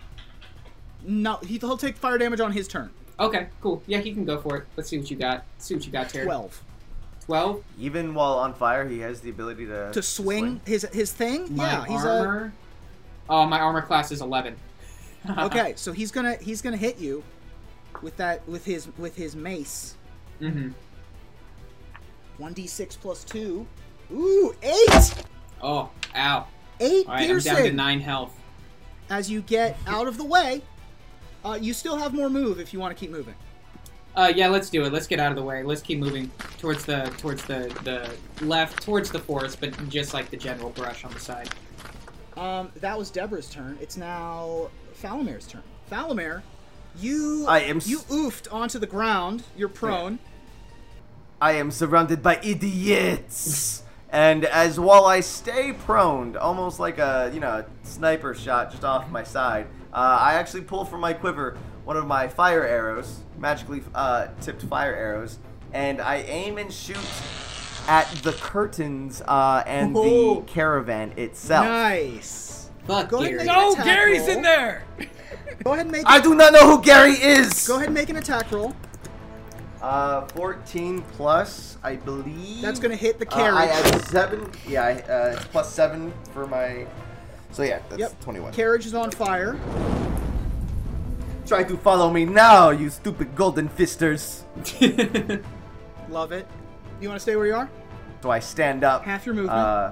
No, 1.06 1.36
he- 1.38 1.58
he'll 1.58 1.78
take 1.78 1.98
fire 1.98 2.18
damage 2.18 2.40
on 2.40 2.54
his 2.54 2.68
turn. 2.68 2.90
Okay, 3.20 3.48
cool. 3.62 3.84
Yeah, 3.86 4.00
he 4.00 4.14
can 4.14 4.26
go 4.26 4.40
for 4.40 4.58
it. 4.58 4.66
Let's 4.76 4.90
see 4.90 4.98
what 4.98 5.12
you 5.12 5.18
got. 5.18 5.44
Let's 5.56 5.66
see 5.66 5.76
what 5.76 5.86
you 5.86 5.92
got, 5.92 6.10
Terry. 6.10 6.26
Twelve. 6.26 6.62
12 7.26 7.64
Even 7.80 8.14
while 8.14 8.34
on 8.34 8.54
fire, 8.54 8.86
he 8.88 9.00
has 9.00 9.22
the 9.22 9.30
ability 9.30 9.66
to 9.68 9.92
to 9.94 10.02
swing 10.02 10.60
his 10.66 10.86
his 10.92 11.14
thing. 11.14 11.56
My 11.56 11.64
yeah, 11.64 11.86
he's 11.86 12.04
armor. 12.04 12.54
Oh, 13.30 13.46
my 13.46 13.60
armor 13.60 13.82
class 13.82 14.12
is 14.12 14.22
eleven. 14.22 14.56
okay. 15.38 15.74
So 15.76 15.92
he's 15.92 16.12
gonna 16.12 16.36
he's 16.36 16.62
gonna 16.62 16.78
hit 16.78 17.00
you 17.00 17.24
with 18.02 18.18
that 18.18 18.48
with 18.48 18.66
his 18.66 18.88
with 18.98 19.16
his 19.16 19.36
mace. 19.36 19.96
mm-hmm. 20.42 20.70
One 22.38 22.54
d 22.54 22.68
six 22.68 22.96
plus 22.96 23.24
two. 23.24 23.66
Ooh, 24.12 24.54
eight. 24.62 25.14
Oh, 25.62 25.90
ow. 26.16 26.48
Eight 26.80 27.08
All 27.08 27.14
right, 27.14 27.30
I'm 27.30 27.40
down 27.40 27.64
to 27.64 27.72
nine 27.72 28.00
health. 28.02 28.38
As 29.10 29.30
you 29.30 29.42
get 29.42 29.78
out 29.88 30.08
of 30.08 30.18
the 30.18 30.26
way, 30.26 30.62
uh, 31.46 31.58
you 31.60 31.74
still 31.74 31.96
have 31.96 32.14
more 32.14 32.30
move 32.30 32.60
if 32.60 32.74
you 32.74 32.80
want 32.80 32.96
to 32.96 33.00
keep 33.00 33.12
moving. 33.12 33.36
Uh, 34.16 34.32
yeah, 34.36 34.48
let's 34.48 34.70
do 34.70 34.84
it. 34.84 34.94
Let's 34.94 35.08
get 35.08 35.20
out 35.20 35.32
of 35.32 35.36
the 35.36 35.44
way. 35.44 35.64
Let's 35.64 35.82
keep 35.82 36.00
moving 36.00 36.30
towards 36.60 36.86
the 36.86 37.12
towards 37.18 37.44
the 37.46 37.76
the 37.84 38.46
left, 38.46 38.84
towards 38.84 39.10
the 39.10 39.20
forest, 39.20 39.60
but 39.60 39.90
just 39.90 40.14
like 40.14 40.30
the 40.30 40.38
general 40.38 40.70
brush 40.72 41.04
on 41.04 41.14
the 41.14 41.20
side. 41.20 41.50
Um, 42.44 42.72
that 42.82 42.98
was 42.98 43.10
Deborah's 43.10 43.50
turn. 43.50 43.78
It's 43.82 43.96
now 43.96 44.70
Falamir's 45.02 45.48
turn. 45.48 45.64
Falamir, 45.90 46.42
you 47.00 47.46
I 47.48 47.62
am 47.62 47.78
s- 47.78 47.88
you 47.88 48.00
oofed 48.00 48.52
onto 48.54 48.80
the 48.80 48.86
ground. 48.88 49.44
You're 49.56 49.70
prone. 49.70 50.20
I 51.42 51.54
am 51.54 51.72
surrounded 51.72 52.22
by 52.22 52.40
idiots. 52.44 53.84
And 54.10 54.44
as 54.46 54.78
while 54.80 55.06
I 55.06 55.22
stay 55.22 55.72
prone, 55.74 56.36
almost 56.36 56.80
like 56.82 56.98
a 57.00 57.32
you 57.34 57.40
know 57.40 57.64
sniper 57.84 58.36
shot 58.36 58.72
just 58.72 58.84
off 58.84 59.10
my 59.10 59.24
side, 59.24 59.68
uh, 59.94 60.18
I 60.20 60.34
actually 60.34 60.64
pull 60.64 60.84
from 60.84 61.00
my 61.00 61.14
quiver 61.14 61.58
one 61.86 61.96
of 61.98 62.06
my 62.06 62.28
fire 62.28 62.66
arrows, 62.66 63.20
magically 63.38 63.82
uh, 63.96 64.28
tipped 64.42 64.64
fire 64.64 64.94
arrows, 64.94 65.40
and 65.72 66.02
I 66.02 66.18
aim 66.18 66.58
and 66.58 66.72
shoot 66.74 66.98
at 67.88 68.08
the 68.24 68.34
curtains 68.34 69.22
uh, 69.28 69.64
and 69.66 69.96
Oh. 69.96 70.36
the 70.36 70.42
caravan 70.52 71.14
itself. 71.18 71.66
Nice. 71.66 72.70
Fuck 72.88 73.10
Go 73.10 73.22
Gary. 73.22 73.44
No, 73.46 73.76
Gary's 73.76 74.22
roll. 74.22 74.30
in 74.38 74.42
there. 74.42 74.84
Go 75.64 75.72
ahead 75.74 75.86
and 75.86 75.92
make 75.92 76.04
I 76.06 76.20
do 76.20 76.36
not 76.36 76.52
know 76.54 76.76
who 76.78 76.84
Gary 76.84 77.14
is. 77.14 77.68
go 77.68 77.76
ahead 77.76 77.86
and 77.88 77.94
make 77.94 78.10
an 78.10 78.18
attack 78.18 78.52
roll. 78.52 78.76
Uh, 79.82 80.26
14 80.28 81.02
plus, 81.14 81.78
I 81.84 81.96
believe. 81.98 82.62
That's 82.62 82.80
gonna 82.80 82.96
hit 82.96 83.20
the 83.20 83.28
Uh, 83.32 83.56
I 83.56 83.68
carriage. 83.68 84.04
seven. 84.06 84.52
Yeah, 84.68 84.84
I, 84.84 84.92
uh, 84.94 85.34
it's 85.36 85.46
plus 85.46 85.74
seven 85.74 86.14
for 86.34 86.48
my. 86.48 86.86
So 87.52 87.64
yeah, 87.64 87.80
that's 87.90 88.00
Yep. 88.00 88.20
21. 88.22 88.54
Carriage 88.54 88.86
is 88.86 88.94
on 88.94 89.12
fire. 89.12 89.58
Try 91.46 91.64
to 91.66 91.78
follow 91.78 92.10
me 92.10 92.26
now, 92.26 92.70
you 92.70 92.90
stupid 92.90 93.36
golden 93.36 93.68
fisters. 93.68 94.44
Love 96.10 96.32
it. 96.32 96.48
You 97.02 97.08
want 97.10 97.18
to 97.18 97.22
stay 97.22 97.36
where 97.36 97.46
you 97.48 97.56
are? 97.56 97.70
So 98.22 98.32
I 98.32 98.40
stand 98.40 98.84
up. 98.84 99.04
Half 99.04 99.26
your 99.26 99.36
movement. 99.36 99.58
Uh, 99.60 99.92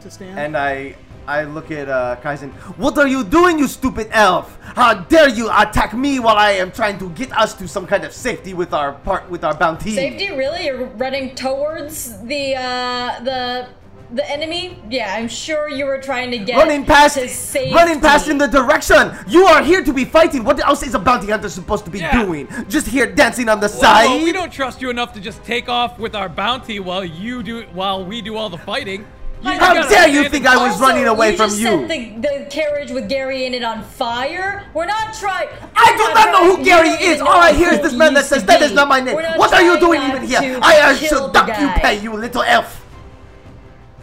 To 0.00 0.10
stand. 0.10 0.38
and 0.38 0.56
I 0.56 0.94
I 1.26 1.44
look 1.44 1.70
at 1.70 1.88
uh, 1.88 2.16
Kaizen. 2.20 2.50
What 2.76 2.98
are 2.98 3.06
you 3.06 3.22
doing, 3.22 3.58
you 3.58 3.68
stupid 3.68 4.08
elf? 4.10 4.58
How 4.74 4.94
dare 4.94 5.28
you 5.28 5.46
attack 5.48 5.94
me 5.94 6.18
while 6.18 6.36
I 6.36 6.50
am 6.58 6.72
trying 6.72 6.98
to 6.98 7.08
get 7.10 7.30
us 7.38 7.54
to 7.54 7.68
some 7.68 7.86
kind 7.86 8.02
of 8.04 8.12
safety 8.12 8.52
with 8.54 8.74
our 8.74 8.92
part 8.92 9.30
with 9.30 9.44
our 9.44 9.54
bounty? 9.54 9.94
Safety, 9.94 10.30
really? 10.34 10.66
You're 10.66 10.86
running 10.98 11.34
towards 11.36 12.18
the 12.26 12.56
uh 12.56 13.20
the 13.22 13.68
the 14.12 14.28
enemy? 14.30 14.78
Yeah, 14.90 15.14
I'm 15.16 15.28
sure 15.28 15.68
you 15.68 15.86
were 15.86 15.98
trying 15.98 16.30
to 16.32 16.38
get 16.38 16.56
Running 16.56 16.84
past, 16.84 17.16
to 17.18 17.28
safety. 17.28 17.74
running 17.74 18.00
past 18.00 18.28
in 18.28 18.38
the 18.38 18.46
direction. 18.46 19.12
You 19.26 19.44
are 19.46 19.62
here 19.62 19.82
to 19.82 19.92
be 19.92 20.04
fighting. 20.04 20.44
What 20.44 20.60
else 20.60 20.82
is 20.82 20.94
a 20.94 20.98
bounty 20.98 21.30
hunter 21.30 21.48
supposed 21.48 21.84
to 21.86 21.90
be 21.90 22.00
Yeah. 22.00 22.22
doing? 22.24 22.48
Just 22.68 22.86
here 22.86 23.06
dancing 23.06 23.48
on 23.48 23.60
the 23.60 23.68
Well, 23.68 23.80
side? 23.80 24.22
we 24.22 24.32
don't 24.32 24.52
trust 24.52 24.80
you 24.82 24.90
enough 24.90 25.12
to 25.14 25.20
just 25.20 25.42
take 25.44 25.68
off 25.68 25.98
with 25.98 26.14
our 26.14 26.28
bounty 26.28 26.78
while 26.80 27.04
you 27.04 27.42
do 27.42 27.64
while 27.72 28.04
we 28.04 28.20
do 28.20 28.36
all 28.36 28.48
the 28.50 28.58
fighting. 28.58 29.04
You 29.42 29.50
How 29.58 29.74
dare 29.88 30.06
you 30.06 30.28
think 30.28 30.46
I 30.46 30.56
was 30.56 30.74
Also, 30.74 30.84
running 30.86 31.08
away 31.08 31.32
you 31.32 31.36
from 31.36 31.48
just 31.50 31.60
you? 31.60 31.66
Set 31.66 31.88
the, 31.88 32.14
the 32.28 32.46
carriage 32.48 32.92
with 32.92 33.08
Gary 33.08 33.44
in 33.44 33.54
it 33.54 33.64
on 33.64 33.82
fire. 33.82 34.62
We're 34.72 34.86
not 34.86 35.14
trying. 35.14 35.48
I 35.74 35.96
do 35.96 36.14
not 36.14 36.30
know 36.30 36.54
who 36.56 36.64
Gary 36.64 36.90
is. 36.90 37.20
All 37.20 37.26
I 37.40 37.52
hear 37.52 37.70
is 37.72 37.80
this 37.80 37.92
man 37.92 38.14
that 38.14 38.26
says 38.26 38.44
that 38.44 38.62
is 38.62 38.70
not 38.72 38.86
my 38.86 39.00
name. 39.00 39.16
What 39.16 39.52
are 39.52 39.62
you 39.62 39.80
doing 39.80 40.00
even 40.02 40.22
here? 40.22 40.60
I 40.62 40.94
should 40.94 41.32
duck 41.32 41.48
you 41.58 41.68
pay, 41.80 41.98
you 42.00 42.12
little 42.14 42.42
elf. 42.42 42.81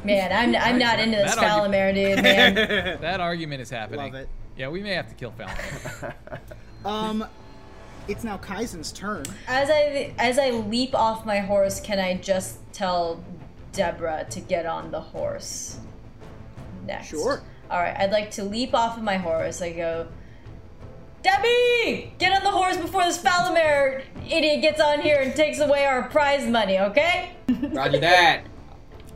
Man, 0.04 0.32
I'm 0.32 0.56
I'm 0.56 0.80
not 0.80 1.00
into 1.00 1.18
this 1.18 1.36
That 1.36 1.94
dude, 1.94 2.24
man. 2.24 3.02
That 3.02 3.20
argument 3.20 3.62
is 3.62 3.70
happening. 3.70 4.14
Love 4.14 4.16
it. 4.16 4.30
Yeah, 4.58 4.70
we 4.70 4.82
may 4.82 4.94
have 4.94 5.08
to 5.10 5.16
kill 5.16 5.32
Falcon. 5.32 6.14
Um, 6.86 7.26
it's 8.08 8.24
now 8.24 8.38
Kaizen's 8.38 8.94
turn. 8.94 9.26
as 9.50 9.70
I 9.70 10.14
as 10.18 10.40
I 10.40 10.52
leap 10.52 10.96
off 10.96 11.26
my 11.26 11.40
horse, 11.40 11.82
can 11.82 12.00
I 12.00 12.16
just 12.16 12.58
tell 12.72 13.22
Deborah 13.74 14.26
to 14.30 14.40
get 14.40 14.66
on 14.66 14.90
the 14.90 15.02
horse 15.02 15.78
next? 16.86 17.08
Sure. 17.10 17.44
All 17.70 17.80
right, 17.80 17.96
I'd 17.98 18.12
like 18.12 18.32
to 18.32 18.46
leap 18.46 18.74
off 18.74 18.96
of 18.98 19.04
my 19.04 19.18
horse. 19.18 19.62
I 19.62 19.74
go, 19.74 20.08
Debbie, 21.22 22.14
get 22.18 22.32
on 22.32 22.44
the 22.44 22.52
horse 22.52 22.78
before 22.78 23.04
this 23.04 23.22
Falamir 23.22 24.04
idiot 24.26 24.62
gets 24.62 24.80
on 24.80 25.02
here 25.02 25.20
and 25.20 25.36
takes 25.36 25.60
away 25.60 25.86
our 25.86 26.04
prize 26.10 26.48
money. 26.48 26.80
Okay? 26.80 27.32
Roger 27.50 28.00
that. 28.00 28.44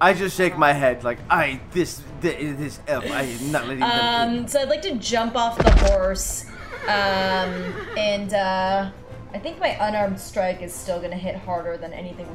I 0.01 0.13
just 0.13 0.36
shake 0.36 0.58
my 0.58 0.73
head 0.73 1.03
like 1.03 1.19
I 1.29 1.60
this 1.71 2.01
this, 2.19 2.58
this 2.58 2.79
elf. 2.88 3.06
I 3.10 3.23
am 3.23 3.51
not 3.51 3.63
letting 3.67 3.79
them. 3.79 4.39
Um, 4.39 4.47
so 4.47 4.60
I'd 4.62 4.69
like 4.69 4.82
to 4.84 4.95
jump 4.95 5.36
off 5.36 5.58
the 5.58 5.71
horse, 5.91 6.45
um, 6.88 7.73
and 7.97 8.34
uh, 8.34 8.91
I 9.34 9.39
think 9.39 9.60
my 9.60 9.69
unarmed 9.79 10.19
strike 10.19 10.62
is 10.62 10.73
still 10.73 10.99
gonna 11.01 11.15
hit 11.15 11.36
harder 11.36 11.77
than 11.77 11.93
anything 11.93 12.27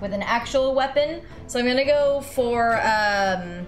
with 0.00 0.12
an 0.12 0.22
actual 0.22 0.74
weapon. 0.74 1.22
So 1.46 1.58
I'm 1.58 1.66
gonna 1.66 1.84
go 1.84 2.20
for 2.20 2.80
um, 2.82 3.66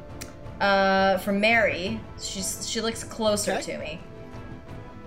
uh, 0.61 1.19
for 1.19 1.33
Mary. 1.33 2.01
She's 2.21 2.69
she 2.69 2.81
looks 2.81 3.03
closer 3.03 3.53
Okay. 3.55 3.73
to 3.73 3.79
me. 3.79 4.01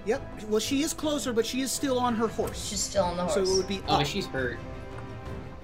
Yep. 0.06 0.44
Well, 0.50 0.60
she 0.60 0.84
is 0.84 0.94
closer, 0.94 1.34
but 1.34 1.46
she 1.46 1.62
is 1.62 1.72
still 1.72 1.98
on 2.00 2.14
her 2.16 2.28
horse. 2.28 2.64
She's 2.68 2.80
still 2.80 3.06
on 3.06 3.18
the 3.18 3.24
horse. 3.24 3.34
so 3.34 3.42
it 3.42 3.58
would 3.58 3.68
be 3.68 3.82
Oh, 3.88 4.02
up. 4.02 4.06
she's 4.06 4.28
hurt. 4.28 4.60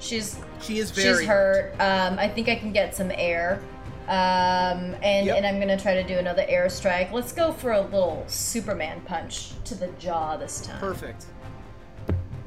She's 0.01 0.37
She 0.61 0.79
is 0.79 0.91
very 0.91 1.19
she's 1.19 1.27
hurt. 1.27 1.73
Um, 1.79 2.19
I 2.19 2.27
think 2.27 2.49
I 2.49 2.55
can 2.55 2.73
get 2.73 2.93
some 2.95 3.11
air. 3.15 3.61
Um, 4.07 4.95
and, 5.01 5.25
Yep. 5.27 5.37
and 5.37 5.45
I'm 5.45 5.59
gonna 5.59 5.79
try 5.79 5.93
to 5.93 6.03
do 6.03 6.17
another 6.17 6.43
air 6.49 6.67
strike. 6.67 7.13
Let's 7.13 7.31
go 7.31 7.53
for 7.53 7.71
a 7.71 7.81
little 7.81 8.25
Superman 8.27 8.99
punch 9.05 9.51
to 9.65 9.75
the 9.75 9.87
jaw 9.99 10.35
this 10.35 10.59
time. 10.61 10.79
Perfect. 10.79 11.27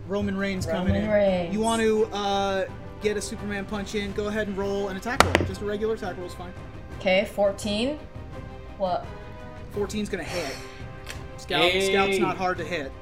Roman 0.06 0.36
Reigns 0.36 0.66
Roman 0.66 0.86
coming 0.88 1.02
in. 1.02 1.08
Reigns. 1.10 1.54
You 1.54 1.60
want 1.60 1.80
to 1.80 2.04
uh, 2.12 2.64
get 3.00 3.16
a 3.16 3.22
Superman 3.22 3.64
punch 3.64 3.94
in? 3.94 4.12
Go 4.12 4.26
ahead 4.26 4.48
and 4.48 4.58
roll 4.58 4.88
an 4.88 4.96
attack 4.98 5.24
roll. 5.24 5.32
Just 5.46 5.62
a 5.62 5.64
regular 5.64 5.94
attack 5.94 6.18
roll 6.18 6.26
is 6.26 6.34
fine. 6.34 6.52
Okay, 7.00 7.24
14. 7.34 7.98
What? 8.76 9.06
14's 9.74 10.10
gonna 10.10 10.22
hit. 10.22 10.54
Scout, 11.38 11.62
Hey. 11.62 11.90
Scout's 11.92 12.18
not 12.18 12.36
hard 12.36 12.58
to 12.58 12.64
hit. 12.64 12.92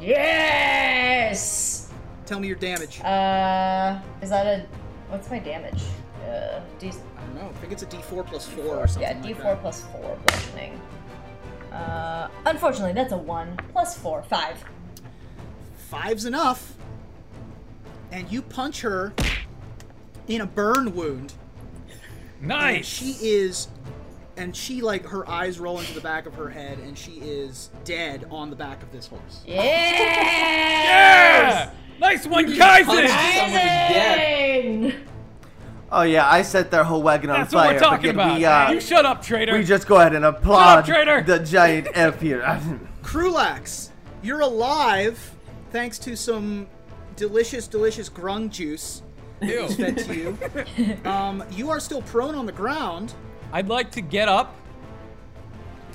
Yes! 0.00 1.85
Tell 2.26 2.40
me 2.40 2.48
your 2.48 2.56
damage. 2.56 3.00
Uh, 3.00 4.00
is 4.20 4.30
that 4.30 4.46
a. 4.46 4.66
What's 5.08 5.30
my 5.30 5.38
damage? 5.38 5.80
Uh, 6.26 6.60
D, 6.80 6.88
I 6.88 6.90
don't 7.20 7.34
know. 7.36 7.48
I 7.48 7.52
think 7.60 7.72
it's 7.72 7.84
a 7.84 7.86
D4 7.86 8.26
plus 8.26 8.48
four 8.48 8.76
or 8.78 8.88
something. 8.88 9.02
yeah, 9.02 9.22
D4 9.22 9.42
that. 9.42 9.60
plus 9.60 9.82
4 9.92 10.18
bludgeoning. 10.26 10.80
Uh, 11.72 12.28
unfortunately, 12.46 12.92
that's 12.94 13.12
a 13.12 13.16
1 13.16 13.56
plus 13.70 13.96
4, 13.98 14.24
5. 14.24 14.64
Five's 15.88 16.24
enough. 16.24 16.74
And 18.10 18.30
you 18.30 18.42
punch 18.42 18.80
her 18.80 19.12
in 20.26 20.40
a 20.40 20.46
burn 20.46 20.96
wound. 20.96 21.34
And 22.40 22.48
nice. 22.48 22.86
she 22.86 23.12
is 23.20 23.68
and 24.36 24.54
she 24.54 24.82
like 24.82 25.06
her 25.06 25.26
eyes 25.30 25.58
roll 25.58 25.78
into 25.78 25.94
the 25.94 26.00
back 26.00 26.26
of 26.26 26.34
her 26.34 26.50
head 26.50 26.78
and 26.80 26.98
she 26.98 27.12
is 27.12 27.70
dead 27.84 28.26
on 28.30 28.50
the 28.50 28.56
back 28.56 28.82
of 28.82 28.92
this 28.92 29.06
horse. 29.06 29.42
yeah! 29.46 30.50
Nice 31.98 32.26
one, 32.26 32.44
punched 32.44 32.60
Kaizen! 32.60 32.84
someone 32.84 33.02
to 33.02 33.08
death. 33.08 34.16
Amazing! 34.16 35.06
Oh 35.90 36.02
yeah, 36.02 36.28
I 36.28 36.42
set 36.42 36.70
their 36.70 36.84
whole 36.84 37.02
wagon 37.02 37.30
on 37.30 37.40
That's 37.40 37.54
what 37.54 37.64
fire. 37.66 37.74
we're 37.74 37.78
talking 37.80 38.16
but 38.16 38.26
about. 38.26 38.38
We, 38.38 38.44
uh, 38.44 38.70
you 38.72 38.80
shut 38.80 39.06
up, 39.06 39.22
traitor. 39.22 39.52
we 39.56 39.64
just 39.64 39.86
go 39.86 39.96
ahead 39.96 40.14
and 40.14 40.24
applaud 40.24 40.84
traitor. 40.84 41.22
the 41.22 41.38
giant 41.38 41.88
elf 41.94 42.20
here. 42.20 42.42
Krulax, 43.02 43.90
you're 44.22 44.40
alive 44.40 45.32
thanks 45.70 45.98
to 46.00 46.16
some 46.16 46.66
delicious, 47.14 47.68
delicious 47.68 48.08
grung 48.10 48.50
juice 48.50 49.02
Ew. 49.42 49.68
fed 49.68 49.98
to 49.98 50.14
you. 50.14 50.38
um, 51.10 51.44
you 51.52 51.70
are 51.70 51.78
still 51.80 52.02
prone 52.02 52.34
on 52.34 52.46
the 52.46 52.52
ground. 52.52 53.14
I'd 53.52 53.68
like 53.68 53.90
to 53.92 54.00
get 54.00 54.28
up. 54.28 54.56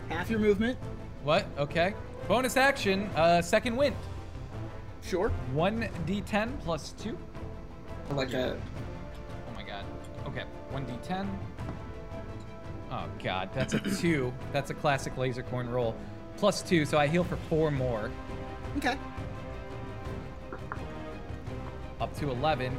Half 0.10 0.30
your 0.30 0.40
movement. 0.40 0.78
What? 1.24 1.46
Okay. 1.58 1.94
Bonus 2.28 2.56
action, 2.56 3.10
uh, 3.16 3.42
second 3.42 3.76
wind. 3.76 3.96
Sure. 5.02 5.32
1d10 5.56 6.60
plus 6.62 6.94
2. 6.94 7.18
Like 8.12 8.34
a. 8.34 8.58
Oh 9.50 9.54
my 9.56 9.64
god. 9.64 9.86
Okay, 10.28 10.44
1d10. 10.74 11.28
Oh 12.92 13.06
god, 13.24 13.50
that's 13.54 13.74
a 13.74 13.80
2. 14.02 14.32
That's 14.52 14.70
a 14.70 14.74
classic 14.74 15.18
laser 15.18 15.44
corn 15.44 15.70
roll. 15.70 15.96
Plus 16.38 16.62
2, 16.62 16.86
so 16.86 16.98
I 16.98 17.08
heal 17.08 17.24
for 17.24 17.36
4 17.50 17.72
more. 17.72 18.12
Okay. 18.78 18.98
Up 22.00 22.16
to 22.18 22.32
11. 22.32 22.78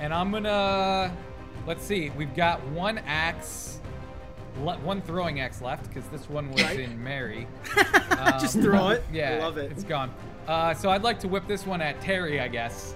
And 0.00 0.12
I'm 0.12 0.30
gonna. 0.32 1.14
Let's 1.66 1.84
see, 1.84 2.10
we've 2.10 2.34
got 2.34 2.62
one 2.68 2.98
axe. 3.06 3.78
le- 4.62 4.76
One 4.78 5.00
throwing 5.00 5.40
axe 5.40 5.62
left, 5.62 5.88
because 5.88 6.08
this 6.10 6.28
one 6.28 6.50
was 6.50 6.62
Right. 6.62 6.80
in 6.80 7.02
Mary. 7.02 7.46
Just 8.40 8.56
um, 8.56 8.62
throw 8.62 8.88
it. 8.90 9.04
Yeah, 9.12 9.38
I 9.40 9.44
love 9.44 9.56
it. 9.56 9.70
It's 9.70 9.84
gone. 9.84 10.12
Uh, 10.46 10.74
so 10.74 10.90
I'd 10.90 11.02
like 11.02 11.18
to 11.20 11.28
whip 11.28 11.46
this 11.46 11.66
one 11.66 11.80
at 11.80 12.00
Terry, 12.00 12.40
I 12.40 12.48
guess. 12.48 12.94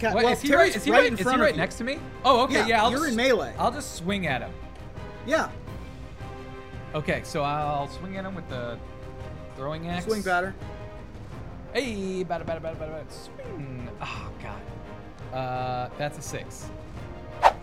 Ca- 0.00 0.12
What, 0.12 0.24
well, 0.24 0.32
is 0.32 0.42
he 0.42 0.48
Terry's 0.48 0.70
right? 0.70 0.76
Is 0.76 0.84
he 0.84 0.90
right 0.90 0.98
right? 1.02 1.06
in 1.10 1.16
front 1.16 1.40
right 1.40 1.50
of 1.52 1.56
next 1.56 1.76
to 1.76 1.84
me? 1.84 1.98
Oh, 2.24 2.42
okay. 2.44 2.54
Yeah, 2.54 2.66
Yeah, 2.66 2.82
I'll 2.82 2.90
you're 2.90 3.00
just, 3.00 3.10
in 3.10 3.16
melee. 3.16 3.54
I'll 3.58 3.70
just 3.72 3.94
swing 3.94 4.26
at 4.26 4.42
him. 4.42 4.50
Yeah. 5.26 5.50
Okay, 6.94 7.22
so 7.24 7.42
I'll 7.42 7.88
swing 7.88 8.16
at 8.16 8.24
him 8.24 8.34
with 8.34 8.48
the 8.48 8.78
throwing 9.56 9.88
axe. 9.88 10.04
Swing 10.04 10.22
batter. 10.22 10.54
Hey, 11.72 12.22
batter, 12.24 12.44
batter, 12.44 12.60
batter, 12.60 12.76
batter, 12.78 12.92
batter. 12.92 13.04
Swing. 13.10 13.88
Oh 14.00 14.30
god. 14.42 15.36
Uh, 15.36 15.88
that's 15.98 16.18
a 16.18 16.22
six. 16.22 16.70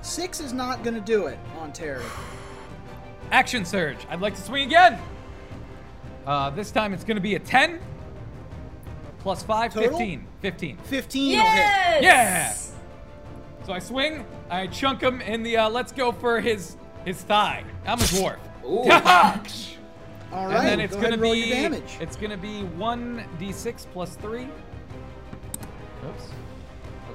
Six 0.01 0.39
is 0.41 0.51
not 0.51 0.83
gonna 0.83 0.99
do 0.99 1.27
it 1.27 1.39
on 1.59 1.71
Terry. 1.71 2.03
Action 3.31 3.63
surge. 3.63 4.05
I'd 4.09 4.19
like 4.19 4.35
to 4.35 4.41
swing 4.41 4.63
again. 4.63 4.99
Uh, 6.25 6.49
this 6.49 6.71
time 6.71 6.93
it's 6.93 7.03
gonna 7.05 7.21
be 7.21 7.35
a 7.35 7.39
ten. 7.39 7.79
Plus 9.21 9.43
five, 9.43 9.71
Total? 9.73 9.89
15. 9.89 10.27
15. 10.41 10.77
Fifteen 10.77 11.37
will 11.37 11.45
hit. 11.45 12.01
Yes! 12.01 12.73
So 13.65 13.73
I 13.73 13.77
swing, 13.79 14.25
I 14.49 14.65
chunk 14.67 15.01
him 15.01 15.21
in 15.21 15.43
the, 15.43 15.57
uh, 15.57 15.69
let's 15.69 15.91
go 15.91 16.11
for 16.11 16.39
his 16.41 16.75
his 17.05 17.21
thigh. 17.21 17.63
I'm 17.85 17.99
a 17.99 18.01
dwarf. 18.03 18.37
Ooh. 18.65 18.79
All 20.31 20.47
right. 20.47 20.55
and 20.57 20.67
then 20.67 20.79
it's 20.79 20.95
go 20.95 21.01
gonna 21.01 21.07
ahead 21.09 21.13
and 21.13 21.21
roll 21.21 21.33
be 21.33 21.49
damage. 21.49 21.97
it's 21.99 22.15
gonna 22.15 22.37
be 22.37 22.63
one 22.63 23.25
d6 23.39 23.85
plus 23.93 24.15
three. 24.15 24.47
Oops. 26.05 26.23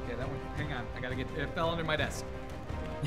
Okay, 0.05 0.15
that 0.17 0.29
one. 0.29 0.39
Hang 0.57 0.73
on, 0.73 0.85
I 0.97 1.01
gotta 1.01 1.15
get. 1.17 1.27
It 1.37 1.49
fell 1.55 1.71
under 1.71 1.85
my 1.85 1.97
desk. 1.97 2.25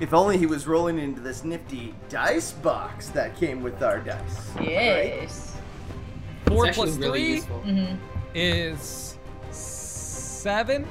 if 0.00 0.14
only 0.14 0.38
he 0.38 0.46
was 0.46 0.66
rolling 0.66 0.98
into 0.98 1.20
this 1.20 1.44
nifty 1.44 1.94
dice 2.08 2.52
box 2.52 3.08
that 3.10 3.36
came 3.36 3.62
with 3.62 3.82
our 3.82 3.98
dice. 4.00 4.52
Yes. 4.60 5.56
Four 6.46 6.66
It's 6.68 6.76
plus 6.76 6.96
really 6.96 7.20
three 7.20 7.34
useful. 7.34 7.62
Mm-hmm. 7.66 7.96
is 8.34 9.16
seven. 9.50 10.86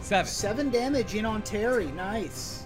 Seven. 0.00 0.26
Seven 0.26 0.70
damage 0.70 1.14
in 1.14 1.24
on 1.24 1.42
Terry. 1.42 1.86
Nice. 1.92 2.64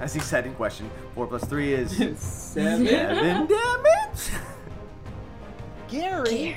As 0.00 0.14
he 0.14 0.20
said 0.20 0.46
in 0.46 0.54
question, 0.54 0.90
four 1.14 1.26
plus 1.26 1.44
three 1.44 1.72
is 1.74 1.90
Seven. 2.18 2.86
seven 2.86 3.46
damage. 3.46 4.30
Gary, 5.88 6.56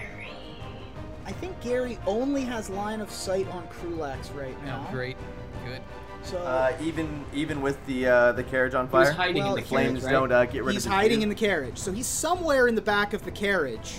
I 1.26 1.32
think 1.32 1.60
think 1.60 1.60
Gary 1.62 2.00
only 2.08 2.42
has 2.44 2.70
line 2.70 3.02
of 3.02 3.12
sight 3.12 3.48
on 3.50 3.68
Krulax 3.68 4.34
right 4.34 4.58
No, 4.64 4.68
now. 4.82 4.88
great. 4.92 5.18
Good. 5.66 5.82
So 6.26 6.38
Uh, 6.40 6.76
even 6.82 7.24
even 7.34 7.62
with 7.62 7.84
the 7.86 8.08
uh, 8.08 8.32
the 8.32 8.44
carriage 8.44 8.74
on 8.74 8.88
fire, 8.88 9.02
was 9.02 9.10
hiding 9.12 9.44
Well, 9.44 9.52
in 9.52 9.56
the 9.58 9.62
the 9.62 9.68
flames 9.68 9.90
flames, 10.00 10.04
right? 10.06 10.12
don't 10.12 10.32
uh, 10.32 10.46
get 10.46 10.64
rid 10.64 10.74
he's 10.74 10.86
of 10.86 10.92
his 10.92 10.98
hiding 10.98 11.18
view. 11.20 11.24
in 11.24 11.30
the 11.30 11.36
carriage. 11.36 11.78
So 11.78 11.92
he's 11.92 12.08
somewhere 12.08 12.68
in 12.68 12.74
the 12.76 12.82
back 12.82 13.14
of 13.14 13.24
the 13.24 13.32
carriage. 13.32 13.98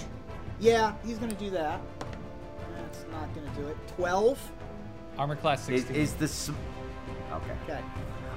Yeah, 0.59 0.95
he's 1.05 1.19
gonna 1.19 1.35
do 1.35 1.51
that. 1.51 1.81
That's 2.77 3.05
not 3.13 3.33
gonna 3.35 3.51
do 3.57 3.69
it. 3.69 3.77
Twelve. 3.97 4.41
Armor 5.17 5.37
class 5.37 5.69
Is, 5.69 5.83
16. 5.83 5.97
is 5.97 6.15
this? 6.15 6.51
Okay. 7.33 7.53
Okay. 7.65 7.81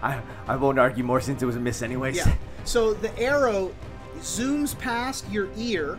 I 0.04 0.22
I 0.48 0.56
won't 0.56 0.78
argue 0.80 1.04
more 1.04 1.20
since 1.20 1.42
it 1.42 1.46
was 1.46 1.56
a 1.56 1.60
miss 1.60 1.82
anyways. 1.82 2.16
Yeah. 2.16 2.32
So 2.66 2.94
the 2.94 3.18
arrow 3.18 3.74
zooms 4.20 4.78
past 4.78 5.28
your 5.32 5.48
ear, 5.58 5.98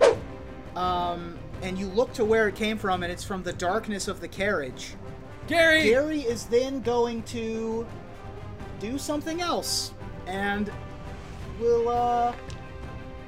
um, 0.77 1.37
and 1.63 1.77
you 1.77 1.87
look 1.87 2.13
to 2.13 2.25
where 2.25 2.47
it 2.49 2.55
came 2.55 2.77
from, 2.79 3.03
and 3.03 3.11
it's 3.11 3.25
from 3.25 3.43
the 3.43 3.53
darkness 3.55 4.07
of 4.09 4.21
the 4.21 4.29
carriage. 4.29 4.95
Gary! 5.51 5.83
Gary 5.83 6.21
is 6.21 6.45
then 6.45 6.81
going 6.81 7.25
to 7.25 7.85
do 8.79 8.97
something 8.99 9.41
else, 9.41 9.93
and 10.29 10.71
we'll, 11.59 11.89
uh... 11.89 12.33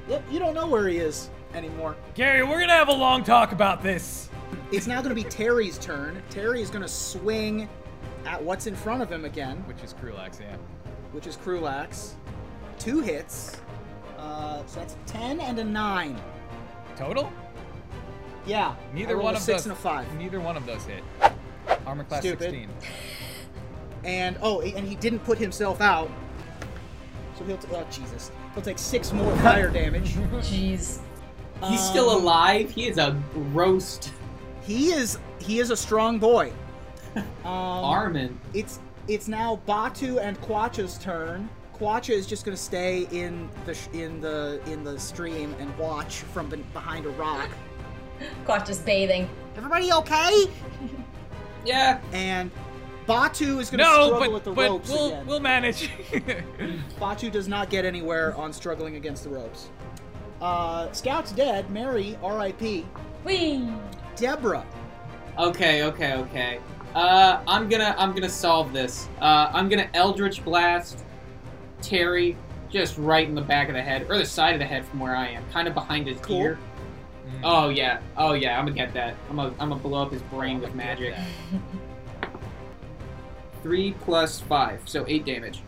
Yep, 0.07 0.23
you 0.31 0.39
don't 0.39 0.53
know 0.53 0.67
where 0.67 0.87
he 0.87 0.97
is 0.97 1.29
anymore. 1.53 1.97
Gary, 2.15 2.43
we're 2.43 2.61
gonna 2.61 2.71
have 2.71 2.87
a 2.87 2.93
long 2.93 3.25
talk 3.25 3.51
about 3.51 3.83
this. 3.83 4.29
It's 4.71 4.87
now 4.87 5.01
to 5.01 5.15
be 5.15 5.25
Terry's 5.25 5.77
turn. 5.77 6.23
Terry 6.29 6.61
is 6.61 6.69
to 6.69 6.87
swing 6.87 7.67
at 8.25 8.41
what's 8.41 8.67
in 8.67 8.75
front 8.75 9.01
of 9.01 9.11
him 9.11 9.25
again, 9.25 9.57
Which 9.67 9.83
is 9.83 9.93
Krulax, 9.93 10.39
yeah. 10.39 10.55
which 11.11 11.27
is 11.27 11.35
Krulax. 11.35 12.13
Two 12.79 13.01
hits. 13.01 13.57
Uh, 14.17 14.65
so 14.65 14.79
that's 14.79 14.95
10 15.07 15.41
and 15.41 15.59
a 15.59 15.63
9. 15.63 16.21
Total? 16.95 17.31
Yeah. 18.45 18.75
Neither 18.93 19.17
one 19.17 19.33
a 19.33 19.37
of 19.37 19.43
6 19.43 19.57
those. 19.57 19.65
and 19.65 19.73
a 19.73 19.75
5. 19.75 20.15
Neither 20.15 20.39
one 20.39 20.55
of 20.55 20.65
those 20.65 20.85
hit. 20.85 21.03
Armor 21.85 22.03
class 22.03 22.21
Stupid. 22.21 22.51
16. 22.51 22.69
And, 24.03 24.37
oh, 24.41 24.61
and 24.61 24.87
he 24.87 24.95
didn't 24.95 25.19
put 25.19 25.37
himself 25.37 25.79
out. 25.81 26.09
So 27.37 27.45
he'll, 27.45 27.57
t- 27.57 27.67
oh, 27.71 27.85
Jesus. 27.91 28.31
He'll 28.53 28.63
take 28.63 28.77
6 28.79 29.13
more 29.13 29.35
fire 29.37 29.69
damage. 29.81 30.11
Jeez. 30.13 30.99
He's 31.63 31.81
still 31.81 32.09
Um, 32.09 32.21
alive. 32.21 32.69
He 32.71 32.87
is 32.87 32.97
a 32.97 33.17
roast 33.53 34.11
He 34.63 34.91
is, 34.91 35.17
he 35.39 35.59
is 35.59 35.69
a 35.71 35.77
strong 35.77 36.19
boy. 36.19 36.51
Um, 37.15 37.23
Armin. 37.45 38.39
It's 38.55 38.79
it's 39.07 39.27
now 39.27 39.57
Batu 39.67 40.17
and 40.17 40.39
Quacha's 40.41 40.97
turn. 40.97 41.47
Quacha 41.77 42.09
is 42.11 42.25
just 42.25 42.43
going 42.45 42.55
to 42.57 42.61
stay 42.63 43.05
in 43.11 43.49
the 43.65 43.73
sh- 43.75 43.87
in 43.93 44.19
the 44.21 44.59
in 44.65 44.83
the 44.83 44.97
stream 44.97 45.53
and 45.59 45.77
watch 45.77 46.19
from 46.33 46.49
be- 46.49 46.65
behind 46.73 47.05
a 47.05 47.09
rock. 47.09 47.49
Quash 48.45 48.65
just 48.65 48.83
bathing. 48.85 49.29
Everybody 49.57 49.91
okay? 49.93 50.45
Yeah. 51.65 51.99
And 52.11 52.51
Batu 53.05 53.59
is 53.59 53.69
going 53.69 53.79
to 53.79 53.83
No, 53.85 54.05
struggle 54.07 54.19
but, 54.19 54.31
with 54.31 54.43
the 54.45 54.51
but 54.51 54.69
ropes 54.69 54.89
we'll, 54.89 55.07
again. 55.07 55.25
we'll 55.25 55.39
manage. 55.39 55.89
Batu 56.99 57.29
does 57.29 57.47
not 57.47 57.69
get 57.69 57.85
anywhere 57.85 58.35
on 58.35 58.53
struggling 58.53 58.95
against 58.95 59.23
the 59.23 59.29
ropes. 59.29 59.69
Uh, 60.41 60.91
Scout's 60.91 61.31
dead. 61.31 61.69
Mary, 61.71 62.17
R.I.P. 62.23 62.85
Whee! 63.23 63.67
Deborah. 64.15 64.65
Okay, 65.37 65.83
okay, 65.83 66.13
okay. 66.15 66.59
Uh, 66.93 67.41
I'm 67.47 67.67
gonna, 67.69 67.95
I'm 67.97 68.13
gonna 68.13 68.29
solve 68.29 68.71
this. 68.71 69.07
Uh, 69.19 69.49
I'm 69.51 69.67
gonna 69.67 69.89
Eldritch 69.95 70.43
Blast 70.45 71.03
Terry 71.81 72.37
just 72.69 72.97
right 72.97 73.27
in 73.27 73.33
the 73.35 73.41
back 73.41 73.67
of 73.67 73.73
the 73.75 73.81
head, 73.81 74.05
or 74.09 74.17
the 74.17 74.25
side 74.25 74.53
of 74.53 74.59
the 74.59 74.65
head 74.65 74.85
from 74.85 74.99
where 74.99 75.15
I 75.15 75.27
am, 75.29 75.43
kind 75.51 75.67
of 75.67 75.73
behind 75.73 76.07
his 76.07 76.19
Cool. 76.19 76.37
ear. 76.41 76.59
Mm. 77.25 77.41
Oh 77.43 77.69
yeah, 77.69 78.01
oh 78.17 78.33
yeah, 78.33 78.57
I'm 78.57 78.65
gonna 78.65 78.75
get 78.75 78.93
that. 78.93 79.15
I'm 79.29 79.37
gonna, 79.37 79.53
I'm 79.59 79.69
gonna 79.69 79.81
blow 79.81 80.01
up 80.01 80.11
his 80.11 80.21
brain 80.23 80.59
with 80.59 80.75
magic. 80.75 81.15
Three 83.61 83.93
plus 84.01 84.41
five, 84.41 84.81
so 84.85 85.05
eight 85.07 85.25
damage. 85.25 85.63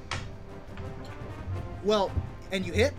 Well, 1.83 2.11
and 2.51 2.65
you 2.65 2.73
hit. 2.73 2.93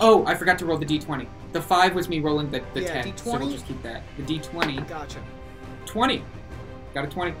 Oh, 0.00 0.26
I 0.26 0.34
forgot 0.34 0.58
to 0.58 0.66
roll 0.66 0.76
the 0.76 0.86
d20. 0.86 1.26
The 1.52 1.62
five 1.62 1.94
was 1.94 2.08
me 2.08 2.18
rolling 2.20 2.50
the, 2.50 2.62
the 2.74 2.82
Yeah, 2.82 3.02
10, 3.02 3.16
so 3.16 3.38
we'll 3.38 3.50
just 3.50 3.66
keep 3.66 3.80
that. 3.84 4.02
The 4.16 4.22
d20, 4.24 4.88
Gotcha. 4.88 5.22
20. 5.86 6.24
Got 6.92 7.04
a 7.04 7.08
20. 7.08 7.34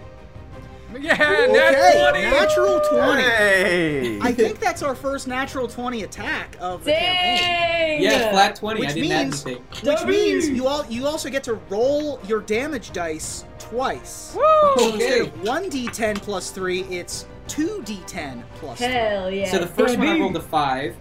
Yeah, 1.00 1.12
Okay, 1.14 1.52
nat 1.52 2.10
20! 2.12 2.22
natural 2.30 2.80
twenty. 2.88 3.22
Hey! 3.22 4.18
I 4.20 4.32
think 4.32 4.58
that's 4.60 4.82
our 4.82 4.94
first 4.94 5.26
natural 5.26 5.66
twenty 5.68 6.02
attack 6.04 6.56
of 6.60 6.84
the 6.84 6.92
campaign. 6.92 7.38
Dang! 7.38 8.02
Yeah, 8.02 8.30
flat 8.30 8.56
20. 8.56 8.80
Which 8.80 8.88
I 8.90 8.92
didn't 8.92 9.08
means- 9.10 9.46
anything. 9.46 9.64
Which 9.84 10.04
means 10.04 10.48
you 10.48 10.66
all 10.66 10.84
you 10.86 11.06
also 11.06 11.28
get 11.30 11.42
to 11.44 11.54
roll 11.68 12.20
your 12.26 12.40
damage 12.40 12.92
dice 12.92 13.44
twice. 13.58 14.36
Okay. 14.36 14.92
Instead 14.92 15.20
of 15.22 15.42
one 15.42 15.70
d10 15.70 16.16
plus 16.22 16.50
three, 16.50 16.82
it's 16.84 17.26
two 17.48 17.82
d10 17.84 18.42
plus 18.56 18.78
three. 18.78 18.86
Hell 18.88 19.30
yeah. 19.30 19.50
So 19.50 19.58
the 19.58 19.66
first 19.66 19.98
one 19.98 20.06
I 20.08 20.18
rolled 20.18 20.36
a 20.36 20.40
5, 20.40 20.96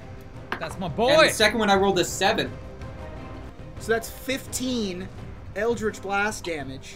That's 0.60 0.78
my 0.80 0.88
boy. 0.88 1.10
and 1.12 1.30
the 1.30 1.34
second 1.34 1.60
one 1.60 1.70
I 1.70 1.76
rolled 1.76 2.00
a 2.00 2.06
7. 2.06 2.52
So 3.80 3.92
that's 3.92 4.10
15 4.10 5.08
Eldritch 5.56 6.02
Blast 6.02 6.46
damage 6.46 6.96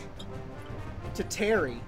to 1.16 1.24
Terry. 1.24 1.80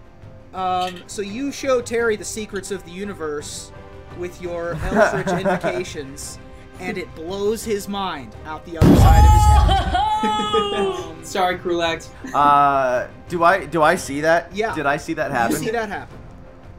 Um, 0.54 1.04
so 1.08 1.22
you 1.22 1.52
show 1.52 1.82
Terry 1.82 2.16
the 2.16 2.26
secrets 2.26 2.72
of 2.72 2.84
the 2.86 2.92
universe 2.92 3.72
with 4.18 4.42
your 4.42 4.76
Eldritch 4.84 5.28
invocations, 5.46 6.40
and 6.80 6.98
it 6.98 7.14
blows 7.16 7.64
his 7.64 7.88
mind 7.88 8.36
out 8.46 8.66
the 8.66 8.78
other 8.78 8.96
side 8.96 9.26
of 9.26 9.70
his 9.70 11.06
head. 11.16 11.26
Sorry, 11.26 11.58
Krulax. 11.60 12.10
Uh, 12.34 13.08
do 13.28 13.44
I 13.44 13.66
do 13.66 13.82
I 13.84 13.96
see 13.96 14.22
that? 14.22 14.54
Yeah. 14.56 14.74
Did 14.74 14.86
I 14.86 14.98
see 14.98 15.14
that 15.14 15.28
you 15.30 15.36
happen? 15.36 15.56
see 15.58 15.72
that 15.72 15.90
happen? 15.90 16.18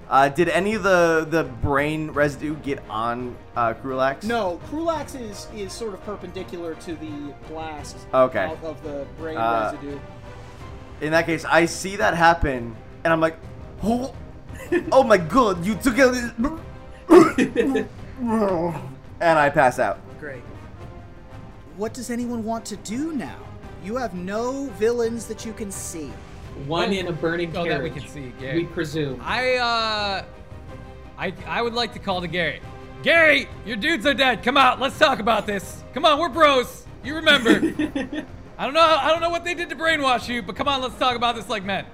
Uh, 0.08 0.28
did 0.28 0.48
any 0.48 0.74
of 0.74 0.82
the 0.82 1.24
the 1.30 1.44
brain 1.44 2.10
residue 2.10 2.56
get 2.56 2.80
on 2.90 3.36
uh, 3.54 3.74
Krulax? 3.74 4.24
No, 4.24 4.60
Krulax 4.68 5.14
is 5.20 5.46
is 5.54 5.72
sort 5.72 5.94
of 5.94 6.04
perpendicular 6.04 6.74
to 6.74 6.96
the 6.96 7.32
blast 7.48 7.96
Okay. 8.12 8.46
out 8.46 8.64
of 8.64 8.82
the 8.82 9.06
brain 9.18 9.36
Uh, 9.36 9.70
residue. 9.72 9.98
In 11.00 11.12
that 11.12 11.26
case, 11.26 11.44
I 11.44 11.66
see 11.66 11.94
that 11.96 12.14
happen, 12.14 12.76
and 13.04 13.12
I'm 13.12 13.20
like, 13.20 13.36
oh, 13.82 14.14
oh 14.92 15.02
my 15.02 15.16
god, 15.16 15.64
you 15.64 15.74
took 15.76 15.98
out 15.98 16.12
this. 16.12 16.30
and 19.20 19.38
I 19.38 19.50
pass 19.50 19.78
out. 19.78 19.98
Great. 20.18 20.42
What 21.76 21.94
does 21.94 22.10
anyone 22.10 22.44
want 22.44 22.64
to 22.66 22.76
do 22.76 23.12
now? 23.12 23.36
You 23.84 23.96
have 23.96 24.14
no 24.14 24.66
villains 24.78 25.26
that 25.26 25.44
you 25.46 25.52
can 25.52 25.70
see. 25.70 26.12
One 26.66 26.90
Oh. 26.90 26.92
in 26.92 27.06
a 27.06 27.12
burning 27.12 27.56
Oh, 27.56 27.64
that 27.64 27.82
we 27.82 27.90
can 27.90 28.06
see, 28.06 28.32
yeah. 28.40 28.54
We 28.54 28.64
presume. 28.66 29.20
I, 29.24 29.54
uh. 29.56 30.24
I, 31.16 31.32
I 31.46 31.62
would 31.62 31.74
like 31.74 31.92
to 31.94 31.98
call 31.98 32.20
to 32.20 32.26
Gary. 32.28 32.60
Gary, 33.02 33.48
your 33.64 33.76
dudes 33.76 34.04
are 34.04 34.12
dead. 34.14 34.42
Come 34.42 34.56
out. 34.56 34.78
Let's 34.80 34.98
talk 34.98 35.20
about 35.20 35.46
this. 35.46 35.82
Come 35.94 36.04
on, 36.04 36.18
we're 36.18 36.28
bros. 36.28 36.86
You 37.02 37.14
remember. 37.16 37.50
I 38.58 38.64
don't 38.64 38.74
know. 38.74 38.80
I 38.80 39.08
don't 39.08 39.22
know 39.22 39.30
what 39.30 39.44
they 39.44 39.54
did 39.54 39.70
to 39.70 39.76
brainwash 39.76 40.28
you, 40.28 40.42
but 40.42 40.54
come 40.56 40.68
on, 40.68 40.82
let's 40.82 40.98
talk 40.98 41.16
about 41.16 41.34
this 41.34 41.48
like 41.48 41.64
men. 41.64 41.86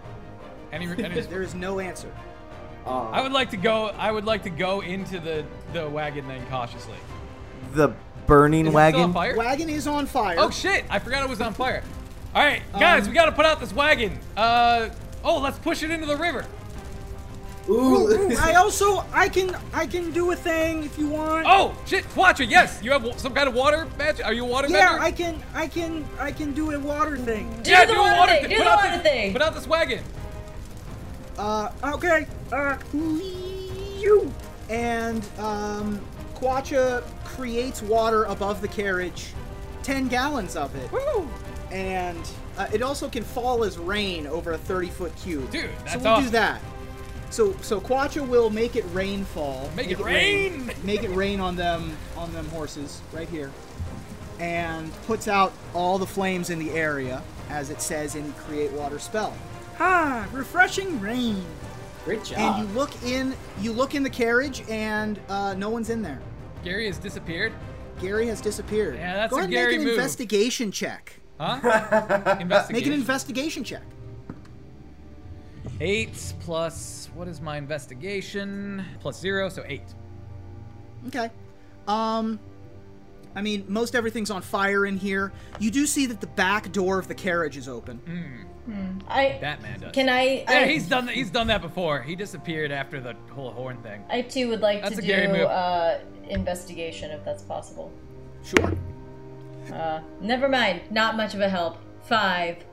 And 0.73 0.83
he, 0.83 0.89
and 1.03 1.13
he's- 1.13 1.27
There 1.27 1.43
is 1.43 1.55
no 1.55 1.81
answer. 1.81 2.13
I 2.87 3.21
would 3.21 3.33
like 3.33 3.51
to 3.51 3.57
go. 3.57 3.87
I 3.99 4.13
would 4.13 4.25
like 4.25 4.45
to 4.45 4.51
go 4.51 4.81
into 4.81 5.19
the 5.19 5.45
the 5.73 5.89
wagon 5.89 6.29
then 6.29 6.47
cautiously. 6.47 6.95
The 7.73 7.93
burning 8.27 8.61
Is 8.61 8.69
it 8.69 8.71
still 8.71 8.77
wagon. 8.77 9.01
on 9.01 9.13
fire? 9.13 9.37
Wagon 9.37 9.69
is 9.69 9.87
on 9.89 10.07
fire. 10.07 10.37
Oh 10.39 10.51
shit! 10.51 10.85
I 10.89 11.01
forgot 11.01 11.25
it 11.25 11.29
was 11.29 11.41
on 11.41 11.53
fire. 11.53 11.83
All 12.33 12.45
right, 12.45 12.63
guys, 12.79 13.05
Um, 13.05 13.09
we 13.09 13.15
gotta 13.15 13.33
put 13.33 13.45
out 13.45 13.59
this 13.59 13.73
wagon. 13.73 14.19
Uh 14.37 14.91
oh, 15.25 15.41
let's 15.41 15.59
push 15.59 15.83
it 15.83 15.91
into 15.91 16.07
the 16.07 16.17
river. 16.17 16.45
Ooh. 17.69 18.37
I 18.39 18.55
also 18.55 19.05
I 19.13 19.29
can 19.29 19.57
I 19.73 19.87
can 19.87 20.13
do 20.13 20.31
a 20.31 20.37
thing 20.37 20.85
if 20.85 20.97
you 20.97 21.09
want. 21.09 21.47
Oh 21.49 21.75
shit, 21.87 22.05
Quacha, 22.11 22.49
yes, 22.49 22.79
you 22.83 22.93
have 22.93 23.19
some 23.19 23.35
kind 23.35 23.49
of 23.49 23.55
water 23.55 23.89
magic. 23.99 24.25
Are 24.25 24.33
you 24.33 24.45
a 24.45 24.49
water 24.49 24.69
yeah, 24.69 24.91
bender? 24.91 25.03
I 25.03 25.11
can 25.11 25.43
I 25.55 25.67
can 25.67 26.05
I 26.21 26.31
can 26.31 26.53
do 26.53 26.71
a 26.71 26.79
water 26.79 27.17
thing. 27.17 27.51
Do 27.63 27.71
yeah, 27.71 27.85
the 27.85 27.95
do 27.95 27.99
a 27.99 28.03
water 28.03 28.17
water 28.19 28.33
thing, 28.33 28.43
do 28.51 28.57
put 28.57 28.65
the 28.65 28.71
out 28.71 28.77
water 28.77 28.91
this, 28.91 29.03
thing. 29.03 29.33
Put 29.33 29.43
out 29.43 29.55
this 29.55 29.67
wagon. 29.67 30.05
Uh, 31.39 31.71
okay. 31.85 32.27
Uh, 32.53 32.77
you 32.93 34.33
and 34.69 35.27
um, 35.39 36.01
Quacha 36.35 37.05
creates 37.25 37.83
water 37.83 38.25
above 38.25 38.61
the 38.61 38.69
carriage, 38.69 39.29
ten 39.83 40.09
gallons 40.09 40.57
of 40.57 40.75
it, 40.77 40.91
Woo! 40.93 41.29
and 41.71 42.21
uh, 42.57 42.67
it 42.73 42.83
also 42.83 43.09
can 43.09 43.23
fall 43.23 43.65
as 43.65 43.79
rain 43.79 44.27
over 44.27 44.53
a 44.53 44.59
thirty-foot 44.59 45.15
cube. 45.17 45.51
Dude, 45.51 45.71
that's 45.85 45.95
so 45.95 45.99
we'll 45.99 46.21
do 46.23 46.31
that. 46.31 46.61
So 47.31 47.55
so 47.61 47.81
Quacha 47.81 48.27
will 48.27 48.51
make 48.51 48.77
it 48.77 48.85
rainfall. 48.93 49.71
Make 49.77 49.91
it 49.91 49.99
rain! 49.99 50.71
make 50.85 51.03
it 51.03 51.11
rain 51.11 51.41
on 51.41 51.57
them 51.57 51.97
on 52.17 52.33
them 52.33 52.49
horses 52.49 53.01
right 53.13 53.29
here, 53.29 53.51
and 54.39 54.93
puts 55.07 55.29
out 55.29 55.53
all 55.75 55.99
the 55.99 56.07
flames 56.07 56.51
in 56.51 56.59
the 56.59 56.71
area 56.71 57.23
as 57.51 57.71
it 57.71 57.81
says 57.81 58.15
in 58.15 58.33
create 58.33 58.73
water 58.73 58.99
spell. 58.99 59.37
Ah, 59.79 60.27
refreshing 60.33 61.01
rain. 61.01 61.45
Great 62.05 62.25
job. 62.25 62.39
And 62.39 62.69
you 62.69 62.75
look 62.75 62.91
in, 63.03 63.35
you 63.61 63.73
look 63.73 63.95
in 63.95 64.03
the 64.03 64.11
carriage, 64.11 64.63
and 64.69 65.19
uh, 65.29 65.55
no 65.55 65.69
one's 65.71 65.91
in 65.91 66.03
there. 66.03 66.21
Gary 66.65 66.87
has 66.87 66.99
disappeared. 66.99 67.53
Gary 68.01 68.27
has 68.27 68.41
disappeared. 68.41 68.97
Yeah, 68.97 69.15
that's 69.15 69.31
Go 69.31 69.37
a 69.37 69.41
ahead 69.41 69.51
Gary 69.51 69.63
and 69.63 69.71
make 69.71 69.79
an 69.81 69.85
move. 69.85 69.95
investigation 69.99 70.71
check. 70.73 71.19
Huh? 71.41 71.61
investigation. 72.41 72.73
Make 72.73 72.87
an 72.87 72.93
Investigation. 72.93 72.93
investigation 72.93 73.65
check. 73.65 73.83
Eight 75.81 76.33
plus 76.41 77.11
what 77.15 77.29
is 77.29 77.41
my 77.41 77.59
investigation? 77.59 78.85
Plus 79.01 79.19
zero, 79.21 79.49
so 79.49 79.63
eight. 79.67 79.83
Okay. 81.09 81.31
Um, 81.87 82.39
I 83.35 83.43
mean, 83.43 83.65
most 83.69 83.95
everything's 83.95 84.31
on 84.31 84.43
fire 84.43 84.87
in 84.87 84.97
here. 84.97 85.33
You 85.61 85.71
do 85.71 85.87
see 85.87 86.07
that 86.07 86.21
the 86.21 86.27
back 86.29 86.73
door 86.73 86.99
of 86.99 87.09
the 87.09 87.15
carriage 87.15 87.57
is 87.57 87.69
open. 87.69 88.01
I 89.09 89.39
That 89.41 89.63
man 89.63 89.81
does. 89.81 89.93
can 89.93 90.09
I. 90.09 90.23
yeah, 90.43 90.45
I, 90.49 90.67
he's 90.67 90.89
done 90.89 91.07
that. 91.07 91.15
He's 91.15 91.31
done 91.31 91.47
that 91.49 91.63
before. 91.63 92.03
He 92.03 92.17
disappeared 92.17 92.73
after 92.73 93.01
the 93.01 93.15
whole 93.31 93.51
horn 93.53 93.77
thing. 93.83 94.05
I 94.11 94.23
too 94.23 94.49
would 94.49 94.61
like 94.61 94.83
That's 94.83 94.97
to 94.97 95.03
a 95.03 95.27
do 95.27 95.33
move. 95.33 95.43
uh, 95.43 95.99
investigation 96.29 97.11
if 97.13 97.25
that's 97.25 97.43
possible. 97.43 97.93
Sure. 98.45 98.73
Uh, 99.73 100.01
never 100.21 100.49
mind. 100.49 100.81
Not 100.91 101.17
much 101.17 101.35
of 101.35 101.41
a 101.41 101.49
help. 101.49 101.79
Five. 102.05 102.59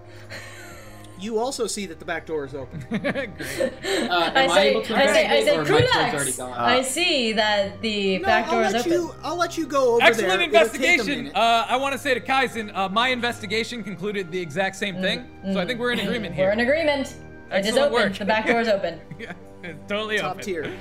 You 1.19 1.39
also 1.39 1.67
see 1.67 1.85
that 1.85 1.99
the 1.99 2.05
back 2.05 2.25
door 2.25 2.45
is 2.45 2.53
open. 2.55 2.83
Uh, 2.93 4.31
am 4.35 4.51
I, 4.51 4.53
say, 4.55 4.69
able 4.71 4.81
to 4.83 4.95
I 4.95 5.07
say, 5.07 5.25
I 5.27 5.35
investigate, 5.35 5.45
say, 5.45 5.55
or 5.55 5.61
my 5.63 5.67
turn's 5.67 5.91
already 6.13 6.31
Kulaks. 6.31 6.37
gone? 6.37 6.51
I 6.53 6.81
see 6.81 7.33
that 7.33 7.81
the 7.81 8.17
no, 8.19 8.25
back 8.25 8.45
I'll 8.47 8.51
door 8.53 8.63
is 8.63 8.73
let 8.73 8.81
open. 8.81 8.91
you. 8.91 9.15
I'll 9.23 9.37
let 9.37 9.57
you 9.57 9.65
go 9.67 9.95
over 9.95 10.03
Excellent 10.03 10.29
there. 10.29 10.41
It'll 10.41 10.45
take 10.51 10.53
a 10.53 10.59
investigation. 10.83 11.17
minute. 11.25 11.35
Uh, 11.35 11.65
I 11.69 11.77
want 11.77 11.93
to 11.93 11.99
say 11.99 12.13
to 12.13 12.19
Kaizen, 12.19 12.75
uh, 12.75 12.89
my 12.89 13.07
investigation 13.09 13.83
concluded 13.83 14.31
the 14.31 14.39
exact 14.39 14.75
same 14.75 15.01
thing. 15.01 15.27
So 15.53 15.59
I 15.59 15.65
think 15.65 15.79
we're 15.79 15.91
in 15.91 15.99
agreement 15.99 16.35
here. 16.35 16.47
We're 16.47 16.51
in 16.53 16.59
agreement. 16.59 17.07
It 17.07 17.11
is 17.11 17.67
Excellent 17.67 17.77
open. 17.93 17.93
work. 18.09 18.17
The 18.17 18.25
back 18.25 18.45
door 18.47 18.59
is 18.61 18.67
open. 18.67 18.99
yeah, 19.19 19.33
it's 19.63 19.79
totally 19.89 20.15
open. 20.17 20.25
Top 20.25 20.31
open. 20.35 20.45
tier. 20.45 20.73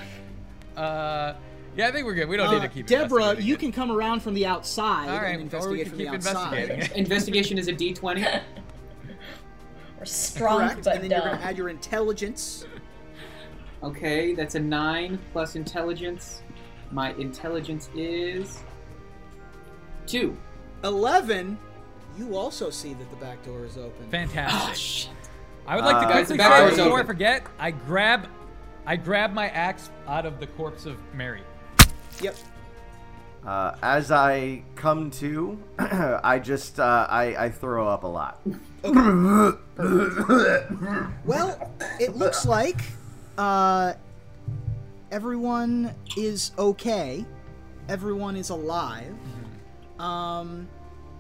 Uh, 0.77 1.35
yeah, 1.77 1.89
I 1.89 1.93
think 1.93 2.05
we're 2.07 2.15
good. 2.15 2.29
We 2.29 2.37
don't 2.37 2.51
need 2.51 2.59
Uh, 2.59 2.63
to 2.63 2.69
keep. 2.69 2.85
It. 2.87 2.89
Deborah, 2.89 3.21
investigating 3.23 3.49
you 3.49 3.55
it. 3.55 3.61
can 3.61 3.73
come 3.73 3.91
around 3.93 4.21
from 4.21 4.35
the 4.35 4.47
outside 4.47 5.09
All 5.09 5.17
right, 5.23 5.39
and 5.39 5.53
or 5.55 5.69
we 5.71 5.81
investigate 5.81 5.83
can 5.83 5.91
from 5.91 5.99
keep 5.99 6.09
the 6.09 6.15
outside. 6.15 6.59
investigating. 6.71 6.99
Investigation 6.99 7.59
is 7.59 7.69
a 7.69 7.73
D20. 7.73 8.41
We're 10.03 10.07
strong 10.07 10.59
Correct, 10.63 10.83
but 10.85 10.95
and 10.97 11.05
then 11.05 11.11
you're 11.13 11.21
going 11.21 11.39
to 11.39 11.45
add 11.45 11.57
your 11.57 11.69
intelligence. 11.69 12.67
Okay, 13.85 14.35
that's 14.35 14.57
a 14.57 14.59
9 14.61 15.17
plus 15.33 15.55
intelligence. 15.55 16.43
My 16.91 17.13
intelligence 17.13 17.89
is. 17.95 18.65
2. 20.09 20.37
Eleven. 20.83 21.57
You 22.19 22.37
also 22.37 22.69
see 22.69 22.95
that 22.95 23.09
the 23.11 23.17
back 23.17 23.45
door 23.45 23.65
is 23.65 23.79
open. 23.79 24.11
Fantastic. 24.11 24.71
Oh, 24.71 24.75
shit. 24.75 25.11
I 25.69 25.77
would 25.77 25.85
like 25.85 26.01
to 26.03 26.09
Uh, 26.09 26.13
quickly 26.13 26.37
the 26.37 26.39
back 26.39 26.53
say 26.53 26.59
door's 26.65 26.77
before 26.79 26.91
I 26.91 26.95
open. 26.95 27.07
forget, 27.07 27.47
I 27.61 27.71
grab, 27.71 28.27
I 28.85 28.97
grab 28.97 29.33
my 29.33 29.51
axe 29.51 29.89
out 30.09 30.27
of 30.27 30.41
the 30.41 30.49
corpse 30.49 30.85
of 30.85 30.97
Mary. 31.15 31.43
Yep. 32.21 32.35
Uh, 33.47 33.77
as 33.85 34.11
I 34.11 34.65
come 34.75 35.13
to, 35.13 35.63
I 35.79 36.41
just 36.41 36.81
uh, 36.81 37.07
I, 37.09 37.37
I 37.45 37.51
throw 37.51 37.87
up 37.87 38.03
a 38.03 38.09
lot. 38.09 38.41
Well, 41.25 41.71
it 42.01 42.17
looks 42.17 42.45
like 42.47 42.81
uh, 43.39 43.95
everyone 45.11 45.95
is 46.17 46.53
okay. 46.59 47.25
Everyone 47.89 48.37
is 48.37 48.51
alive, 48.51 49.15
um, 49.99 50.69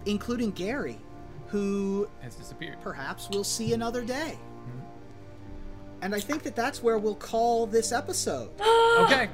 including 0.06 0.50
Gary, 0.52 0.98
who 1.48 2.08
Has 2.20 2.34
disappeared. 2.34 2.78
perhaps 2.82 3.28
we'll 3.30 3.44
see 3.44 3.72
another 3.72 4.02
day. 4.04 4.38
And 6.02 6.14
I 6.14 6.20
think 6.20 6.42
that 6.42 6.56
that's 6.56 6.82
where 6.82 6.98
we'll 6.98 7.14
call 7.14 7.66
this 7.66 7.92
episode. 7.92 8.50
Okay. 8.92 9.30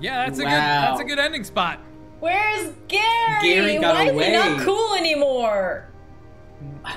Yeah, 0.00 0.24
that's 0.24 0.38
a 0.38 0.42
good. 0.42 0.50
That's 0.52 1.00
a 1.00 1.04
good 1.04 1.18
ending 1.18 1.42
spot. 1.42 1.80
Where's 2.20 2.70
Gary? 2.86 3.42
Gary 3.42 3.78
got 3.78 3.96
Why 3.96 4.04
away. 4.10 4.32
is 4.32 4.42
he 4.44 4.48
not 4.54 4.60
cool 4.64 4.94
anymore? 4.94 5.88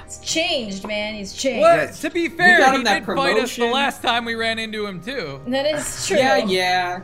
It's 0.05 0.19
changed, 0.19 0.87
man. 0.87 1.13
He's 1.15 1.33
changed. 1.33 1.61
What? 1.61 1.75
Yes. 1.77 2.01
To 2.01 2.09
be 2.09 2.27
fair, 2.29 2.57
he 2.69 2.75
him 2.75 2.83
that 2.85 3.05
did 3.05 3.15
fight 3.15 3.37
us 3.37 3.55
the 3.55 3.65
last 3.65 4.01
time 4.01 4.25
we 4.25 4.33
ran 4.35 4.57
into 4.59 4.85
him 4.85 4.99
too. 5.01 5.41
That 5.47 5.65
is 5.65 6.07
true. 6.07 6.17
Yeah, 6.17 6.37
yeah. 6.37 7.01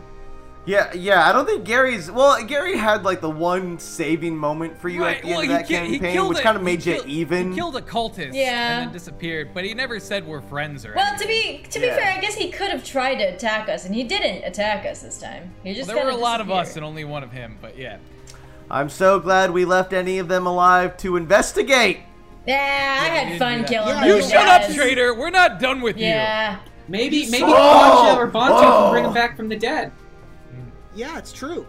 Yeah, 0.67 0.93
yeah. 0.93 1.27
I 1.27 1.31
don't 1.31 1.47
think 1.47 1.63
Gary's. 1.63 2.11
Well, 2.11 2.43
Gary 2.45 2.77
had 2.77 3.03
like 3.03 3.19
the 3.19 3.29
one 3.29 3.79
saving 3.79 4.37
moment 4.37 4.77
for 4.77 4.89
you 4.89 5.03
at 5.05 5.23
the 5.23 5.29
end 5.29 5.43
of 5.43 5.49
that 5.49 5.67
ki- 5.67 5.73
campaign, 5.99 6.27
which 6.27 6.37
a- 6.37 6.41
kind 6.43 6.55
of 6.55 6.61
made 6.61 6.85
you 6.85 6.93
killed- 6.95 7.07
even. 7.07 7.49
He 7.51 7.57
killed 7.57 7.75
a 7.77 7.81
cultist 7.81 8.33
Yeah. 8.33 8.77
and 8.77 8.85
then 8.87 8.93
disappeared, 8.93 9.49
but 9.55 9.63
he 9.63 9.73
never 9.73 9.99
said 9.99 10.25
we're 10.27 10.41
friends 10.41 10.85
or 10.85 10.93
Well, 10.95 11.07
anything. 11.07 11.27
to 11.27 11.63
be 11.63 11.69
to 11.71 11.79
be 11.79 11.85
Yeah. 11.87 11.95
fair, 11.95 12.13
I 12.13 12.19
guess 12.21 12.35
he 12.35 12.51
could 12.51 12.69
have 12.69 12.83
tried 12.83 13.15
to 13.15 13.23
attack 13.23 13.69
us, 13.69 13.85
and 13.85 13.95
he 13.95 14.03
didn't 14.03 14.43
attack 14.43 14.85
us 14.85 15.01
this 15.01 15.19
time. 15.19 15.51
He 15.63 15.73
just 15.73 15.87
Well, 15.87 15.95
there 15.97 16.05
were 16.05 16.11
a 16.11 16.15
lot 16.15 16.41
of 16.41 16.51
us 16.51 16.75
and 16.75 16.85
only 16.85 17.05
one 17.05 17.23
of 17.23 17.31
him, 17.31 17.57
but 17.59 17.75
yeah. 17.77 17.97
I'm 18.69 18.89
so 18.89 19.19
glad 19.19 19.49
we 19.51 19.65
left 19.65 19.93
any 19.93 20.19
of 20.19 20.27
them 20.27 20.45
alive 20.45 20.95
to 20.97 21.15
investigate. 21.17 22.01
Yeah, 22.47 22.99
I 23.01 23.05
had 23.07 23.37
fun 23.39 23.65
killing 23.65 23.89
Yeah, 23.89 24.05
You 24.05 24.15
you 24.15 24.21
shut 24.23 24.47
up, 24.47 24.71
traitor. 24.73 25.13
We're 25.13 25.29
not 25.29 25.59
done 25.59 25.81
with 25.81 25.97
you. 25.97 26.05
Yeah. 26.05 26.59
Maybe 26.87 27.29
maybe 27.29 27.43
Oh! 27.45 28.15
Boncha 28.15 28.17
or 28.17 28.27
Bonta 28.31 28.59
Oh! 28.63 28.81
can 28.83 28.91
bring 28.91 29.05
him 29.05 29.13
back 29.13 29.37
from 29.37 29.47
the 29.47 29.55
dead. 29.55 29.91
Yeah, 30.95 31.17
it's 31.17 31.31
true. 31.31 31.65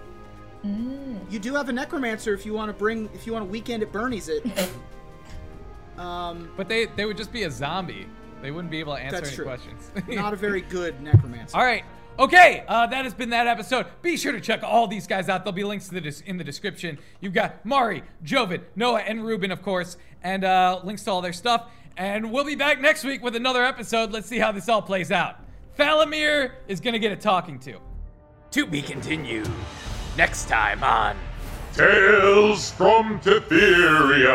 Mm. 0.64 1.18
You 1.30 1.38
do 1.38 1.54
have 1.54 1.68
a 1.68 1.72
necromancer 1.72 2.32
if 2.34 2.46
you 2.46 2.52
want 2.54 2.68
to 2.70 2.72
bring 2.72 3.08
if 3.14 3.26
you 3.26 3.32
want 3.32 3.44
a 3.44 3.48
weekend 3.48 3.82
at 3.82 3.92
Bernie's 3.92 4.28
it. 4.28 4.44
um. 5.98 6.50
But 6.56 6.68
they 6.68 6.86
they 6.86 7.04
would 7.04 7.16
just 7.16 7.32
be 7.32 7.42
a 7.44 7.50
zombie. 7.50 8.06
They 8.40 8.50
wouldn't 8.50 8.70
be 8.70 8.80
able 8.80 8.94
to 8.96 9.00
answer 9.00 9.16
That's 9.18 9.28
any 9.28 9.36
true. 9.36 9.44
questions. 9.44 9.90
not 10.08 10.32
a 10.32 10.36
very 10.36 10.62
good 10.62 11.00
necromancer. 11.00 11.56
All 11.56 11.64
right. 11.64 11.84
Okay, 12.18 12.62
uh, 12.68 12.86
that 12.88 13.04
has 13.04 13.14
been 13.14 13.30
that 13.30 13.46
episode. 13.46 13.86
Be 14.02 14.18
sure 14.18 14.32
to 14.32 14.40
check 14.40 14.62
all 14.62 14.86
these 14.86 15.06
guys 15.06 15.30
out. 15.30 15.44
There'll 15.44 15.54
be 15.54 15.64
links 15.64 15.88
to 15.88 15.94
the 15.94 16.00
des- 16.02 16.22
in 16.26 16.36
the 16.36 16.44
description. 16.44 16.98
You've 17.20 17.32
got 17.32 17.64
Mari, 17.64 18.02
Jovan, 18.22 18.62
Noah, 18.76 19.00
and 19.00 19.24
Ruben, 19.24 19.50
of 19.50 19.62
course, 19.62 19.96
and 20.22 20.44
uh, 20.44 20.80
links 20.84 21.04
to 21.04 21.10
all 21.10 21.20
their 21.20 21.32
stuff. 21.32 21.68
And 21.96 22.32
we'll 22.32 22.44
be 22.44 22.54
back 22.54 22.80
next 22.80 23.04
week 23.04 23.22
with 23.22 23.36
another 23.36 23.64
episode. 23.64 24.12
Let's 24.12 24.26
see 24.26 24.38
how 24.38 24.52
this 24.52 24.68
all 24.68 24.82
plays 24.82 25.10
out. 25.10 25.36
Falamir 25.78 26.52
is 26.68 26.80
gonna 26.80 26.98
get 26.98 27.12
a 27.12 27.16
talking 27.16 27.58
to. 27.60 27.78
To 28.52 28.66
be 28.66 28.82
continued. 28.82 29.50
Next 30.16 30.48
time 30.48 30.82
on 30.84 31.16
Tales 31.74 32.70
from 32.70 33.18
Tetheria. 33.20 34.32